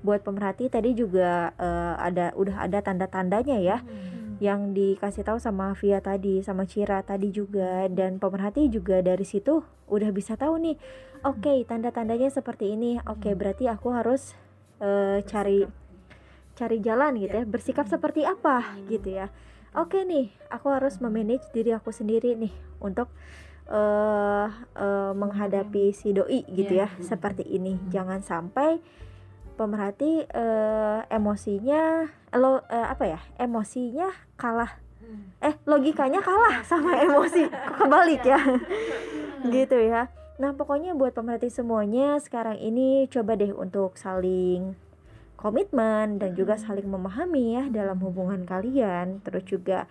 buat 0.00 0.24
pemerhati 0.24 0.72
tadi 0.72 0.96
juga 0.96 1.52
eh, 1.52 1.94
ada 2.00 2.32
udah 2.32 2.64
ada 2.64 2.80
tanda-tandanya 2.80 3.60
ya 3.60 3.84
yang 4.40 4.72
dikasih 4.72 5.22
tahu 5.22 5.36
sama 5.36 5.76
Via 5.76 6.00
tadi 6.00 6.40
sama 6.40 6.64
Cira 6.64 7.04
tadi 7.04 7.28
juga. 7.30 7.86
Dan 7.92 8.16
pemerhati 8.16 8.72
juga 8.72 9.04
dari 9.04 9.22
situ 9.22 9.60
udah 9.86 10.10
bisa 10.10 10.34
tahu 10.34 10.56
nih 10.58 10.76
oke 11.22 11.68
tanda-tandanya 11.68 12.32
seperti 12.32 12.74
ini. 12.74 12.98
Oke 13.04 13.36
berarti 13.36 13.68
aku 13.68 13.92
harus 13.92 14.32
eh, 14.80 15.20
cari 15.28 15.68
cari 16.56 16.78
jalan 16.80 17.20
gitu 17.20 17.36
ya. 17.36 17.44
Bersikap 17.44 17.86
seperti 17.86 18.24
apa? 18.24 18.80
Gitu 18.88 19.20
ya. 19.20 19.28
Oke 19.76 20.02
nih 20.02 20.32
aku 20.48 20.72
harus 20.72 20.98
memanage 20.98 21.46
diri 21.54 21.70
aku 21.76 21.92
sendiri 21.94 22.34
nih 22.34 22.50
untuk 22.80 23.12
eh 23.70 24.48
eh, 24.74 25.12
menghadapi 25.14 25.94
si 25.94 26.16
doi 26.16 26.42
gitu 26.48 26.80
ya 26.80 26.88
seperti 26.98 27.44
ini. 27.44 27.76
Jangan 27.92 28.24
sampai 28.24 28.80
pemerhati 29.60 30.24
eh, 30.24 30.98
emosinya 31.12 32.08
lo 32.32 32.64
eh, 32.72 32.86
apa 32.88 33.04
ya 33.04 33.20
emosinya 33.36 34.08
kalah. 34.40 34.80
Eh 35.44 35.52
logikanya 35.68 36.24
kalah 36.24 36.64
sama 36.70 36.96
emosi. 37.04 37.44
Kebalik 37.76 38.24
ya? 38.24 38.40
Gitu 39.52 39.76
ya. 39.76 40.08
Nah 40.40 40.56
pokoknya 40.56 40.96
buat 40.96 41.12
pemerhati 41.12 41.52
semuanya 41.52 42.16
sekarang 42.16 42.56
ini 42.56 43.04
coba 43.12 43.36
deh 43.36 43.52
untuk 43.52 44.00
saling 44.00 44.72
komitmen 45.36 46.20
dan 46.20 46.36
juga 46.36 46.56
saling 46.56 46.88
memahami 46.88 47.60
ya 47.60 47.64
dalam 47.68 48.00
hubungan 48.00 48.48
kalian. 48.48 49.20
Terus 49.20 49.44
juga 49.44 49.84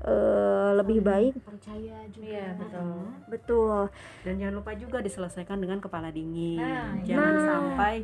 eh, 0.00 0.70
lebih 0.80 0.98
baik 1.04 1.34
percaya 1.44 2.08
juga 2.08 2.24
Iya, 2.26 2.46
betul. 2.56 2.92
betul 3.28 3.80
Dan 4.24 4.34
jangan 4.40 4.54
lupa 4.60 4.72
juga 4.74 4.98
diselesaikan 5.00 5.60
dengan 5.60 5.78
kepala 5.80 6.08
dingin. 6.08 6.60
Nah, 6.60 6.96
jangan 7.04 7.32
nah. 7.34 7.44
sampai 7.44 7.94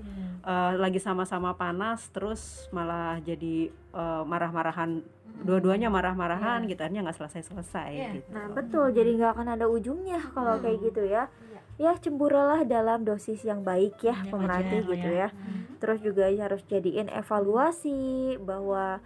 eh, 0.45 0.73
lagi 0.77 1.01
sama-sama 1.01 1.57
panas 1.57 2.07
terus 2.13 2.69
malah 2.71 3.17
jadi 3.21 3.69
eh, 3.73 4.23
marah-marahan 4.25 5.01
dua-duanya 5.37 5.93
marah-marahan 5.93 6.65
gitu 6.65 6.81
akhirnya 6.81 7.05
nggak 7.05 7.19
selesai-selesai 7.21 7.91
Iya. 7.93 8.11
gitu. 8.17 8.29
Nah 8.33 8.47
betul, 8.57 8.87
jadi 8.93 9.11
nggak 9.21 9.33
akan 9.37 9.49
ada 9.53 9.67
ujungnya 9.69 10.21
kalau 10.33 10.57
kayak 10.61 10.81
gitu 10.81 11.05
ya. 11.05 11.29
Ya 11.77 11.93
cemburalah 12.01 12.65
dalam 12.65 13.05
dosis 13.05 13.45
yang 13.45 13.61
baik 13.61 14.01
ya, 14.01 14.17
Yang 14.25 14.33
pemerhati 14.33 14.77
wajar, 14.81 14.91
gitu 14.97 15.09
ya. 15.13 15.29
ya. 15.29 15.77
Terus 15.77 15.99
juga 16.01 16.25
harus 16.33 16.65
jadiin 16.65 17.13
evaluasi 17.13 18.41
bahwa 18.41 19.05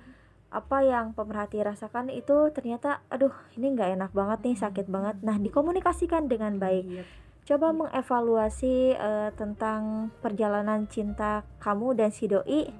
apa 0.51 0.83
yang 0.83 1.15
pemerhati 1.15 1.63
rasakan 1.63 2.11
itu 2.11 2.51
ternyata, 2.51 3.07
aduh 3.07 3.31
ini 3.55 3.71
nggak 3.75 3.91
enak 3.95 4.11
banget 4.11 4.39
nih, 4.43 4.57
sakit 4.59 4.87
banget. 4.91 5.17
Nah 5.23 5.39
dikomunikasikan 5.39 6.27
dengan 6.27 6.59
baik. 6.59 6.85
Iya. 6.91 7.05
Coba 7.47 7.71
mengevaluasi 7.71 8.95
eh, 8.95 9.31
tentang 9.39 10.11
perjalanan 10.19 10.91
cinta 10.91 11.47
kamu 11.63 11.99
dan 11.99 12.11
si 12.11 12.27
doi 12.27 12.71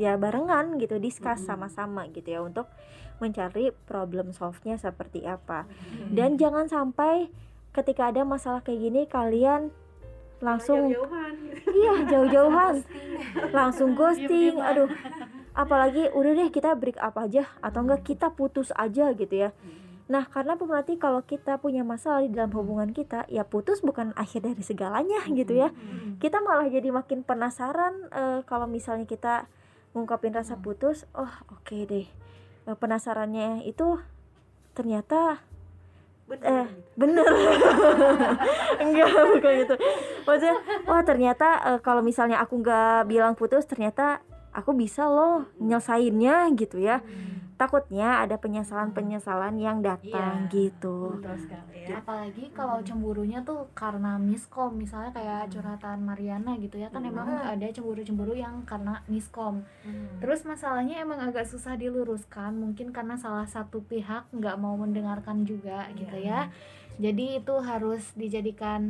ya 0.00 0.18
barengan 0.18 0.78
gitu 0.82 0.98
discuss 0.98 1.46
sama-sama 1.46 2.08
gitu 2.10 2.26
ya 2.26 2.40
untuk 2.42 2.66
mencari 3.22 3.70
problem 3.86 4.34
solve-nya 4.34 4.78
seperti 4.82 5.22
apa. 5.22 5.70
Dan 6.10 6.34
jangan 6.34 6.66
sampai 6.66 7.30
ketika 7.70 8.10
ada 8.10 8.26
masalah 8.26 8.60
kayak 8.66 8.82
gini 8.82 9.02
kalian 9.06 9.70
langsung 10.42 10.90
Jauh-jauhan. 10.90 11.34
iya 11.70 11.94
jauh-jauhan 12.04 12.74
langsung 13.56 13.94
ghosting 13.94 14.58
aduh 14.58 14.90
apalagi 15.52 16.08
udah 16.16 16.32
deh 16.32 16.48
kita 16.48 16.72
break 16.76 16.96
up 16.96 17.16
aja 17.20 17.44
atau 17.60 17.84
enggak 17.84 18.04
kita 18.08 18.32
putus 18.32 18.72
aja 18.76 19.12
gitu 19.12 19.48
ya. 19.48 19.50
Nah 20.08 20.28
karena 20.28 20.56
pemerhati 20.56 20.96
kalau 20.96 21.24
kita 21.24 21.60
punya 21.60 21.84
masalah 21.84 22.24
di 22.24 22.32
dalam 22.32 22.52
hubungan 22.56 22.90
kita 22.92 23.28
ya 23.28 23.44
putus 23.44 23.84
bukan 23.84 24.16
akhir 24.16 24.48
dari 24.48 24.62
segalanya 24.64 25.20
gitu 25.28 25.52
ya. 25.56 25.68
Kita 26.18 26.40
malah 26.40 26.68
jadi 26.68 26.88
makin 26.88 27.24
penasaran 27.24 28.08
eh, 28.12 28.40
kalau 28.48 28.64
misalnya 28.68 29.04
kita 29.04 29.48
ngungkapin 29.92 30.32
rasa 30.32 30.56
putus 30.56 31.04
oh 31.12 31.30
oke 31.52 31.76
deh. 31.84 32.08
Eh, 32.64 32.76
penasarannya 32.76 33.68
itu 33.68 34.00
ternyata 34.72 35.40
eh 36.32 36.64
bener 36.96 37.28
enggak 38.84 39.08
bukan 39.36 39.52
gitu. 39.64 39.74
Maksudnya 40.24 40.56
wah 40.88 41.04
ternyata 41.04 41.48
eh, 41.72 41.80
kalau 41.84 42.00
misalnya 42.00 42.40
aku 42.40 42.56
nggak 42.56 43.04
bilang 43.04 43.36
putus 43.36 43.68
ternyata 43.68 44.24
aku 44.52 44.72
bisa 44.72 45.04
loh 45.04 45.48
nyelesainnya 45.56 46.48
gitu 46.54 46.78
ya. 46.78 47.00
Takutnya 47.52 48.26
ada 48.26 48.42
penyesalan-penyesalan 48.42 49.54
yang 49.54 49.86
datang 49.86 50.48
Iya. 50.48 50.50
gitu. 50.50 51.14
betul 51.14 51.36
sekali 51.38 51.86
ya. 51.86 52.02
Apalagi 52.02 52.50
kalau 52.50 52.82
cemburunya 52.82 53.38
tuh 53.46 53.70
karena 53.70 54.18
miskom 54.18 54.82
misalnya 54.82 55.14
kayak 55.14 55.46
curhatan 55.48 56.02
Mariana 56.02 56.58
gitu 56.58 56.76
ya 56.76 56.90
kan 56.90 57.06
emang 57.06 57.28
ada 57.30 57.62
cemburu-cemburu 57.70 58.34
yang 58.34 58.66
karena 58.66 58.98
miskom. 59.06 59.62
Terus 60.18 60.42
masalahnya 60.42 60.98
emang 61.00 61.22
agak 61.22 61.46
susah 61.46 61.78
diluruskan 61.78 62.58
mungkin 62.58 62.90
karena 62.90 63.14
salah 63.14 63.46
satu 63.46 63.78
pihak 63.86 64.26
nggak 64.34 64.58
mau 64.58 64.74
mendengarkan 64.74 65.46
juga 65.46 65.86
gitu 65.94 66.18
ya. 66.18 66.50
Jadi 66.98 67.38
itu 67.38 67.54
harus 67.62 68.10
dijadikan 68.12 68.82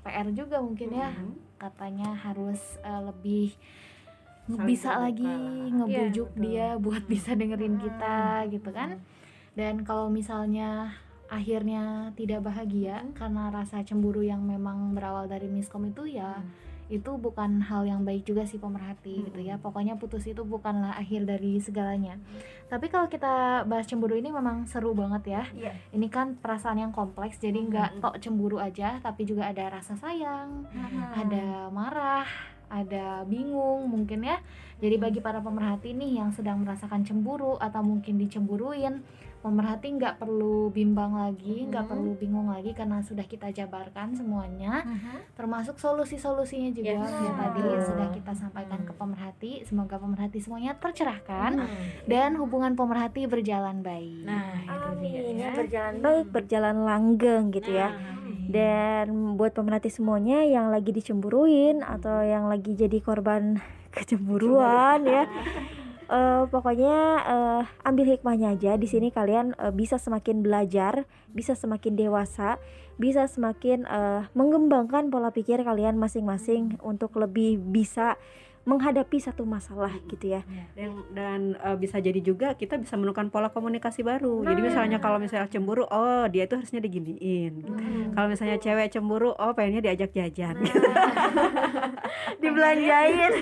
PR 0.00 0.30
juga 0.30 0.62
mungkin 0.62 0.94
ya 0.94 1.10
katanya 1.58 2.14
harus 2.14 2.58
eh, 2.80 3.02
lebih 3.02 3.50
bisa 4.46 4.98
lagi 4.98 5.26
ngebujuk 5.70 6.34
betul. 6.34 6.42
dia 6.42 6.74
buat 6.76 7.02
bisa 7.06 7.32
dengerin 7.38 7.78
kita 7.78 8.50
gitu 8.50 8.70
kan. 8.74 8.98
Dan 9.52 9.84
kalau 9.84 10.08
misalnya 10.08 10.96
akhirnya 11.32 12.12
tidak 12.12 12.44
bahagia 12.44 13.04
karena 13.16 13.48
rasa 13.48 13.80
cemburu 13.84 14.20
yang 14.20 14.44
memang 14.44 14.92
berawal 14.92 15.24
dari 15.24 15.48
miskom 15.48 15.88
itu 15.88 16.04
ya 16.04 16.44
itu 16.92 17.08
bukan 17.16 17.64
hal 17.64 17.88
yang 17.88 18.04
baik 18.04 18.28
juga 18.28 18.44
sih 18.44 18.60
pemerhati 18.60 19.24
gitu 19.24 19.40
ya. 19.40 19.56
Pokoknya 19.56 19.96
putus 19.96 20.28
itu 20.28 20.44
bukanlah 20.44 20.92
akhir 21.00 21.24
dari 21.24 21.56
segalanya. 21.56 22.20
Tapi 22.68 22.92
kalau 22.92 23.08
kita 23.08 23.64
bahas 23.64 23.88
cemburu 23.88 24.12
ini 24.12 24.28
memang 24.28 24.68
seru 24.68 24.92
banget 24.92 25.22
ya. 25.24 25.42
Iya. 25.56 25.72
ini 25.96 26.12
kan 26.12 26.36
perasaan 26.36 26.84
yang 26.84 26.92
kompleks 26.92 27.40
jadi 27.40 27.56
nggak 27.64 27.90
tok 28.04 28.20
cemburu 28.20 28.60
aja 28.60 29.00
tapi 29.00 29.24
juga 29.24 29.48
ada 29.48 29.72
rasa 29.72 29.96
sayang 29.96 30.68
ada 31.16 31.72
marah 31.72 32.51
ada 32.72 33.20
bingung 33.22 33.84
mungkin 33.86 34.24
ya 34.24 34.40
jadi 34.80 34.96
bagi 34.96 35.20
para 35.20 35.38
pemerhati 35.38 35.92
nih 35.92 36.18
yang 36.18 36.32
sedang 36.32 36.58
merasakan 36.58 37.04
cemburu 37.04 37.54
atau 37.56 37.84
mungkin 37.84 38.16
dicemburuin 38.16 39.04
pemerhati 39.38 39.98
nggak 39.98 40.22
perlu 40.22 40.70
bimbang 40.70 41.18
lagi, 41.18 41.66
nggak 41.66 41.82
Mhm. 41.82 41.90
perlu 41.90 42.14
bingung 42.14 42.46
lagi 42.46 42.70
karena 42.70 43.02
sudah 43.02 43.26
kita 43.26 43.50
jabarkan 43.50 44.14
semuanya, 44.14 44.86
termasuk 45.34 45.82
solusi-solusinya 45.82 46.70
juga 46.70 46.94
Yes. 46.94 47.10
yang 47.10 47.34
tadi 47.36 47.62
sudah 47.82 48.08
kita 48.12 48.32
sampaikan 48.32 48.86
ke 48.86 48.94
pemerhati. 48.94 49.66
Semoga 49.66 49.98
pemerhati 49.98 50.38
semuanya 50.38 50.78
tercerahkan 50.78 51.58
Hmm. 51.58 51.74
dan 52.06 52.38
hubungan 52.38 52.78
pemerhati 52.78 53.26
berjalan 53.26 53.82
baik. 53.82 54.22
Nah, 54.22 54.62
itu 54.62 54.88
dia 55.02 55.18
Amin 55.18 55.34
ya. 55.34 55.42
ya 55.42 55.50
berjalan 55.58 55.94
baik, 55.98 56.26
berjalan 56.30 56.76
langgeng 56.78 57.44
gitu 57.50 57.70
ya. 57.72 57.90
Nah, 58.52 59.08
Dan 59.08 59.40
buat 59.40 59.56
pemerhati 59.56 59.88
semuanya 59.88 60.44
yang 60.44 60.68
lagi 60.68 60.92
dicemburuin 60.92 61.80
atau 61.80 62.20
yang 62.20 62.52
lagi 62.52 62.76
jadi 62.76 63.00
korban 63.00 63.56
kecemburuan 63.96 65.08
ya. 65.08 65.24
eh, 66.12 66.42
pokoknya 66.52 66.96
eh, 67.24 67.62
ambil 67.88 68.12
hikmahnya 68.12 68.52
aja. 68.52 68.76
Di 68.76 68.84
sini 68.84 69.08
kalian 69.08 69.56
eh, 69.56 69.72
bisa 69.72 69.96
semakin 69.96 70.44
belajar, 70.44 71.08
bisa 71.32 71.56
semakin 71.56 71.96
dewasa, 71.96 72.60
bisa 73.00 73.24
semakin 73.24 73.88
eh, 73.88 74.28
mengembangkan 74.36 75.08
pola 75.08 75.32
pikir 75.32 75.64
kalian 75.64 75.96
masing-masing 75.96 76.76
untuk 76.84 77.16
lebih 77.16 77.56
bisa 77.56 78.20
menghadapi 78.62 79.18
satu 79.18 79.42
masalah 79.42 79.90
gitu 80.06 80.38
ya. 80.38 80.46
dan 80.78 81.02
dan 81.10 81.40
uh, 81.58 81.74
bisa 81.74 81.98
jadi 81.98 82.22
juga 82.22 82.54
kita 82.54 82.78
bisa 82.78 82.94
menemukan 82.94 83.26
pola 83.26 83.50
komunikasi 83.50 84.06
baru 84.06 84.46
jadi 84.46 84.60
misalnya 84.62 84.98
kalau 85.02 85.18
misalnya 85.18 85.50
cemburu 85.50 85.82
oh 85.90 86.24
dia 86.30 86.46
itu 86.46 86.54
harusnya 86.54 86.78
diginiin 86.78 87.52
gitu. 87.58 87.72
kalau 88.14 88.28
misalnya 88.30 88.62
cewek 88.62 88.94
cemburu 88.94 89.34
oh 89.34 89.50
pengennya 89.52 89.90
diajak 89.90 90.14
jajan 90.14 90.54
gitu. 90.62 90.78
Dibelanjain 92.42 93.32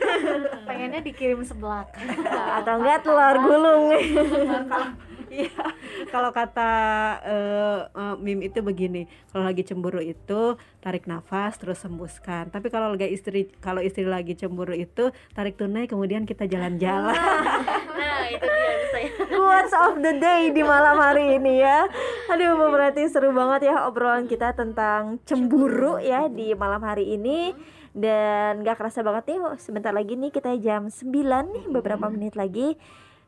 Pengennya 0.68 1.00
dikirim 1.02 1.40
seblak. 1.42 1.90
atau 2.30 2.74
enggak 2.80 3.02
telur 3.02 3.36
gulung. 3.42 3.84
Iya, 5.30 5.62
kalau 6.10 6.34
kata 6.34 6.72
eh, 7.22 7.80
eh, 7.86 8.14
Mim 8.18 8.42
itu 8.42 8.58
begini, 8.66 9.06
kalau 9.30 9.46
lagi 9.46 9.62
cemburu 9.62 10.02
itu 10.02 10.58
tarik 10.82 11.06
nafas 11.06 11.54
terus 11.54 11.78
hembuskan. 11.86 12.50
Tapi 12.50 12.66
kalau 12.66 12.98
lagi 12.98 13.06
istri 13.06 13.46
kalau 13.62 13.78
istri 13.78 14.02
lagi 14.02 14.34
cemburu 14.34 14.74
itu 14.74 15.14
tarik 15.30 15.54
tunai 15.54 15.86
kemudian 15.86 16.26
kita 16.26 16.50
jalan-jalan. 16.50 17.14
nah, 18.00 18.26
itu 18.26 18.42
dia 18.42 18.74
bisa 18.82 18.98
ya. 18.98 19.10
Quotes 19.30 19.74
of 19.78 19.94
the 20.02 20.18
day 20.18 20.50
di 20.50 20.66
malam 20.66 20.98
hari 20.98 21.38
ini 21.38 21.62
ya 21.62 21.86
Aduh 22.30 22.54
berarti 22.70 23.06
seru 23.06 23.30
banget 23.30 23.70
ya 23.70 23.86
obrolan 23.86 24.26
kita 24.26 24.54
tentang 24.54 25.22
cemburu 25.26 25.98
ya 26.02 26.26
di 26.30 26.54
malam 26.54 26.82
hari 26.82 27.18
ini 27.18 27.54
Dan 27.90 28.62
gak 28.62 28.78
kerasa 28.78 29.02
banget 29.02 29.34
nih 29.34 29.38
sebentar 29.58 29.90
lagi 29.90 30.14
nih 30.14 30.30
kita 30.30 30.54
jam 30.62 30.86
9 30.86 31.10
nih 31.50 31.64
beberapa 31.70 32.06
menit 32.06 32.38
lagi 32.38 32.78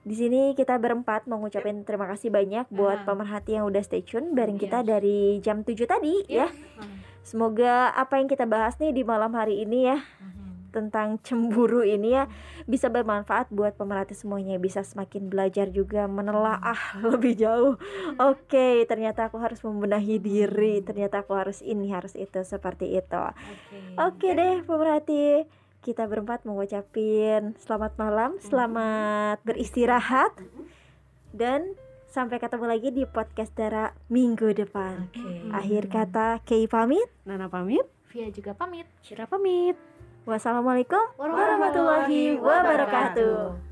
di 0.02 0.18
sini 0.18 0.58
kita 0.58 0.82
berempat 0.82 1.30
mau 1.30 1.38
ngucapin 1.38 1.86
terima 1.86 2.10
kasih 2.10 2.34
banyak 2.34 2.66
buat 2.74 3.06
pemerhati 3.06 3.54
yang 3.54 3.70
udah 3.70 3.82
stay 3.86 4.02
tune. 4.02 4.34
Bareng 4.34 4.58
kita 4.58 4.82
dari 4.82 5.38
jam 5.38 5.62
7 5.62 5.78
tadi 5.86 6.26
ya. 6.26 6.50
Semoga 7.22 7.94
apa 7.94 8.18
yang 8.18 8.26
kita 8.26 8.42
bahas 8.50 8.74
nih 8.82 8.90
di 8.90 9.06
malam 9.06 9.30
hari 9.38 9.62
ini 9.62 9.86
ya 9.86 10.02
tentang 10.72 11.20
cemburu 11.20 11.84
ini 11.84 12.16
ya 12.16 12.24
bisa 12.64 12.88
bermanfaat 12.88 13.52
buat 13.54 13.78
pemerhati 13.78 14.18
semuanya. 14.18 14.58
Bisa 14.58 14.82
semakin 14.82 15.30
belajar 15.30 15.70
juga 15.70 16.10
menelaah 16.10 16.98
lebih 17.14 17.38
jauh. 17.38 17.78
Oke 18.18 18.82
ternyata 18.90 19.30
aku 19.30 19.38
harus 19.38 19.62
membenahi 19.62 20.18
diri. 20.18 20.82
Ternyata 20.82 21.22
aku 21.22 21.38
harus 21.38 21.62
ini 21.62 21.94
harus 21.94 22.18
itu 22.18 22.42
seperti 22.42 22.98
itu. 22.98 23.22
Oke. 24.02 24.34
Deh 24.34 24.66
pemerhati 24.66 25.46
kita 25.82 26.06
berempat 26.06 26.46
mengucapin 26.46 27.58
selamat 27.58 27.98
malam 27.98 28.30
selamat 28.38 29.42
beristirahat 29.42 30.30
dan 31.34 31.74
sampai 32.06 32.38
ketemu 32.38 32.64
lagi 32.70 32.88
di 32.94 33.02
podcast 33.02 33.50
Dara 33.56 33.90
minggu 34.06 34.54
depan. 34.54 35.10
Akhir 35.50 35.90
kata 35.90 36.44
Kei 36.46 36.70
pamit. 36.70 37.08
Nana 37.26 37.48
pamit. 37.50 37.82
Via 38.12 38.28
juga 38.30 38.54
pamit. 38.54 38.86
Cira 39.02 39.26
pamit. 39.26 39.74
wassalamualaikum 40.22 41.02
warahmatullahi 41.18 42.38
wabarakatuh 42.38 43.71